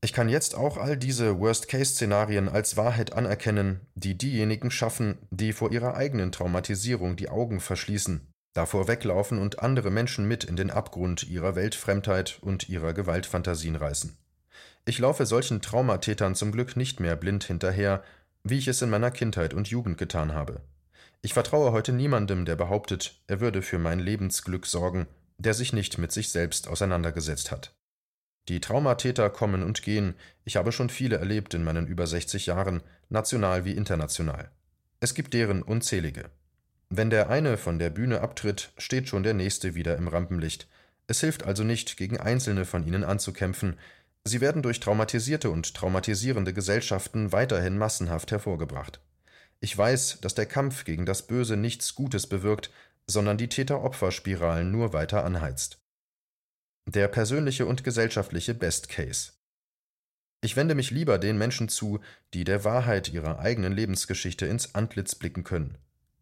Ich 0.00 0.12
kann 0.12 0.28
jetzt 0.28 0.54
auch 0.54 0.76
all 0.76 0.96
diese 0.96 1.40
Worst-Case-Szenarien 1.40 2.48
als 2.48 2.76
Wahrheit 2.76 3.12
anerkennen, 3.14 3.80
die 3.96 4.16
diejenigen 4.16 4.70
schaffen, 4.70 5.18
die 5.30 5.52
vor 5.52 5.72
ihrer 5.72 5.96
eigenen 5.96 6.30
Traumatisierung 6.30 7.16
die 7.16 7.28
Augen 7.28 7.58
verschließen, 7.58 8.20
davor 8.52 8.86
weglaufen 8.86 9.40
und 9.40 9.58
andere 9.58 9.90
Menschen 9.90 10.28
mit 10.28 10.44
in 10.44 10.54
den 10.54 10.70
Abgrund 10.70 11.24
ihrer 11.24 11.56
Weltfremdheit 11.56 12.38
und 12.40 12.68
ihrer 12.68 12.92
Gewaltfantasien 12.94 13.74
reißen. 13.74 14.16
Ich 14.84 15.00
laufe 15.00 15.26
solchen 15.26 15.60
Traumatätern 15.60 16.36
zum 16.36 16.52
Glück 16.52 16.76
nicht 16.76 17.00
mehr 17.00 17.16
blind 17.16 17.42
hinterher, 17.42 18.04
wie 18.44 18.58
ich 18.58 18.68
es 18.68 18.80
in 18.80 18.90
meiner 18.90 19.10
Kindheit 19.10 19.52
und 19.52 19.68
Jugend 19.68 19.98
getan 19.98 20.32
habe. 20.32 20.60
Ich 21.20 21.34
vertraue 21.34 21.72
heute 21.72 21.92
niemandem, 21.92 22.44
der 22.44 22.54
behauptet, 22.54 23.20
er 23.26 23.40
würde 23.40 23.62
für 23.62 23.78
mein 23.78 23.98
Lebensglück 23.98 24.66
sorgen, 24.66 25.08
der 25.38 25.54
sich 25.54 25.72
nicht 25.72 25.98
mit 25.98 26.12
sich 26.12 26.30
selbst 26.30 26.68
auseinandergesetzt 26.68 27.50
hat. 27.50 27.74
Die 28.48 28.60
Traumatäter 28.60 29.28
kommen 29.28 29.62
und 29.62 29.82
gehen, 29.82 30.14
ich 30.44 30.56
habe 30.56 30.72
schon 30.72 30.90
viele 30.90 31.16
erlebt 31.16 31.54
in 31.54 31.64
meinen 31.64 31.86
über 31.86 32.06
60 32.06 32.46
Jahren, 32.46 32.82
national 33.08 33.64
wie 33.64 33.72
international. 33.72 34.50
Es 35.00 35.14
gibt 35.14 35.34
deren 35.34 35.62
unzählige. 35.62 36.30
Wenn 36.88 37.10
der 37.10 37.28
eine 37.28 37.58
von 37.58 37.78
der 37.78 37.90
Bühne 37.90 38.20
abtritt, 38.20 38.72
steht 38.78 39.08
schon 39.08 39.22
der 39.22 39.34
nächste 39.34 39.74
wieder 39.74 39.96
im 39.96 40.08
Rampenlicht. 40.08 40.66
Es 41.06 41.20
hilft 41.20 41.44
also 41.44 41.62
nicht, 41.64 41.96
gegen 41.96 42.18
einzelne 42.18 42.64
von 42.64 42.86
ihnen 42.86 43.04
anzukämpfen, 43.04 43.76
sie 44.24 44.40
werden 44.40 44.62
durch 44.62 44.80
traumatisierte 44.80 45.50
und 45.50 45.74
traumatisierende 45.74 46.54
Gesellschaften 46.54 47.32
weiterhin 47.32 47.76
massenhaft 47.76 48.30
hervorgebracht. 48.30 49.00
Ich 49.60 49.76
weiß, 49.76 50.18
dass 50.20 50.34
der 50.34 50.46
Kampf 50.46 50.84
gegen 50.84 51.04
das 51.04 51.26
Böse 51.26 51.56
nichts 51.56 51.94
Gutes 51.94 52.26
bewirkt, 52.26 52.70
sondern 53.06 53.38
die 53.38 53.48
Täter-Opfer-Spiralen 53.48 54.70
nur 54.70 54.92
weiter 54.92 55.24
anheizt. 55.24 55.78
Der 56.86 57.08
persönliche 57.08 57.66
und 57.66 57.82
gesellschaftliche 57.84 58.54
Best 58.54 58.88
Case. 58.88 59.32
Ich 60.40 60.54
wende 60.54 60.76
mich 60.76 60.92
lieber 60.92 61.18
den 61.18 61.36
Menschen 61.36 61.68
zu, 61.68 61.98
die 62.32 62.44
der 62.44 62.62
Wahrheit 62.64 63.08
ihrer 63.08 63.40
eigenen 63.40 63.72
Lebensgeschichte 63.72 64.46
ins 64.46 64.74
Antlitz 64.76 65.16
blicken 65.16 65.42
können. 65.42 65.76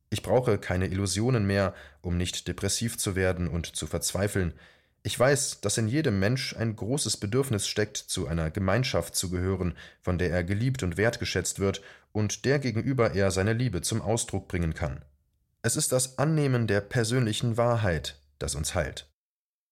Ich 0.08 0.22
brauche 0.22 0.56
keine 0.58 0.86
Illusionen 0.86 1.46
mehr, 1.46 1.74
um 2.00 2.16
nicht 2.16 2.48
depressiv 2.48 2.96
zu 2.96 3.14
werden 3.16 3.48
und 3.48 3.76
zu 3.76 3.86
verzweifeln. 3.86 4.54
Ich 5.02 5.18
weiß, 5.18 5.60
dass 5.60 5.78
in 5.78 5.88
jedem 5.88 6.18
Mensch 6.18 6.56
ein 6.56 6.74
großes 6.74 7.18
Bedürfnis 7.18 7.68
steckt, 7.68 7.96
zu 7.96 8.26
einer 8.26 8.50
Gemeinschaft 8.50 9.14
zu 9.14 9.30
gehören, 9.30 9.76
von 10.00 10.18
der 10.18 10.30
er 10.30 10.44
geliebt 10.44 10.82
und 10.82 10.96
wertgeschätzt 10.96 11.60
wird 11.60 11.82
und 12.16 12.46
der 12.46 12.58
gegenüber 12.58 13.14
er 13.14 13.30
seine 13.30 13.52
Liebe 13.52 13.82
zum 13.82 14.00
Ausdruck 14.00 14.48
bringen 14.48 14.72
kann. 14.72 15.04
Es 15.60 15.76
ist 15.76 15.92
das 15.92 16.16
Annehmen 16.16 16.66
der 16.66 16.80
persönlichen 16.80 17.58
Wahrheit, 17.58 18.18
das 18.38 18.54
uns 18.54 18.74
heilt. 18.74 19.06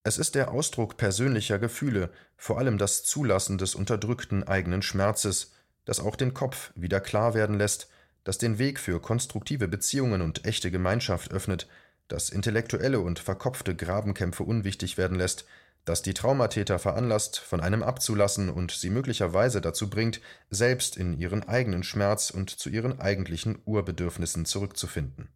Es 0.03 0.19
ist 0.19 0.35
der 0.35 0.51
Ausdruck 0.51 0.99
persönlicher 0.99 1.59
Gefühle, 1.59 2.11
vor 2.37 2.59
allem 2.59 2.77
das 2.77 3.03
Zulassen 3.03 3.57
des 3.57 3.75
unterdrückten 3.75 4.45
eigenen 4.45 4.83
Schmerzes, 4.83 5.53
das 5.87 6.01
auch 6.01 6.17
den 6.17 6.35
Kopf 6.35 6.71
wieder 6.75 7.01
klar 7.01 7.33
werden 7.33 7.57
lässt, 7.57 7.89
das 8.25 8.37
den 8.37 8.59
Weg 8.59 8.79
für 8.79 9.01
konstruktive 9.01 9.67
Beziehungen 9.67 10.21
und 10.21 10.45
echte 10.45 10.71
Gemeinschaft 10.71 11.33
öffnet, 11.33 11.67
das 12.09 12.29
intellektuelle 12.29 13.01
und 13.01 13.19
verkopfte 13.19 13.75
Grabenkämpfe 13.75 14.43
unwichtig 14.43 14.99
werden 14.99 15.17
lässt, 15.17 15.47
das 15.85 16.03
die 16.03 16.15
Traumatäter 16.15 16.79
veranlasst, 16.79 17.39
von 17.39 17.61
einem 17.61 17.83
abzulassen 17.83 18.49
und 18.49 18.71
sie 18.71 18.91
möglicherweise 18.91 19.61
dazu 19.61 19.91
bringt, 19.91 20.21
selbst 20.51 20.97
in 20.97 21.19
ihren 21.19 21.47
eigenen 21.47 21.83
Schmerz 21.83 22.31
und 22.31 22.51
zu 22.51 22.71
ihren 22.71 23.01
eigentlichen 23.01 23.59
Urbedürfnissen 23.65 24.47
zurückzufinden. 24.47 25.29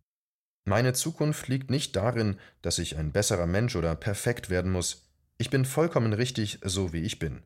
Meine 0.64 0.92
Zukunft 0.92 1.48
liegt 1.48 1.70
nicht 1.70 1.96
darin, 1.96 2.38
dass 2.62 2.78
ich 2.78 2.96
ein 2.96 3.12
besserer 3.12 3.46
Mensch 3.46 3.76
oder 3.76 3.94
perfekt 3.94 4.50
werden 4.50 4.70
muss. 4.70 5.08
Ich 5.38 5.50
bin 5.50 5.64
vollkommen 5.64 6.12
richtig, 6.12 6.60
so 6.62 6.92
wie 6.92 7.02
ich 7.02 7.18
bin. 7.18 7.42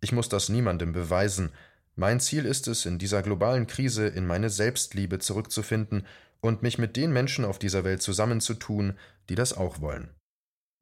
Ich 0.00 0.12
muss 0.12 0.28
das 0.28 0.48
niemandem 0.48 0.92
beweisen. 0.92 1.52
Mein 1.96 2.18
Ziel 2.20 2.44
ist 2.44 2.66
es, 2.68 2.86
in 2.86 2.98
dieser 2.98 3.22
globalen 3.22 3.66
Krise 3.66 4.06
in 4.06 4.26
meine 4.26 4.50
Selbstliebe 4.50 5.18
zurückzufinden 5.18 6.06
und 6.40 6.62
mich 6.62 6.78
mit 6.78 6.96
den 6.96 7.12
Menschen 7.12 7.44
auf 7.44 7.58
dieser 7.58 7.84
Welt 7.84 8.02
zusammenzutun, 8.02 8.98
die 9.28 9.34
das 9.34 9.56
auch 9.56 9.80
wollen. 9.80 10.10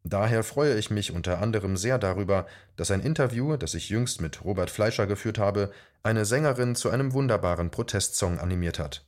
Daher 0.05 0.43
freue 0.43 0.79
ich 0.79 0.91
mich 0.91 1.13
unter 1.13 1.41
anderem 1.41 1.77
sehr 1.77 1.99
darüber, 1.99 2.47
dass 2.77 2.91
ein 2.91 3.01
Interview, 3.01 3.57
das 3.57 3.75
ich 3.75 3.89
jüngst 3.89 4.21
mit 4.21 4.45
Robert 4.45 4.71
Fleischer 4.71 5.07
geführt 5.07 5.39
habe, 5.39 5.71
eine 6.03 6.25
Sängerin 6.25 6.75
zu 6.75 6.91
einem 6.91 7.13
wunderbaren 7.13 7.71
Protestsong 7.71 8.39
animiert 8.39 8.79
hat. 8.79 9.07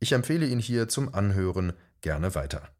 Ich 0.00 0.12
empfehle 0.12 0.46
ihn 0.46 0.58
hier 0.58 0.88
zum 0.88 1.14
Anhören 1.14 1.74
gerne 2.00 2.34
weiter. 2.34 2.70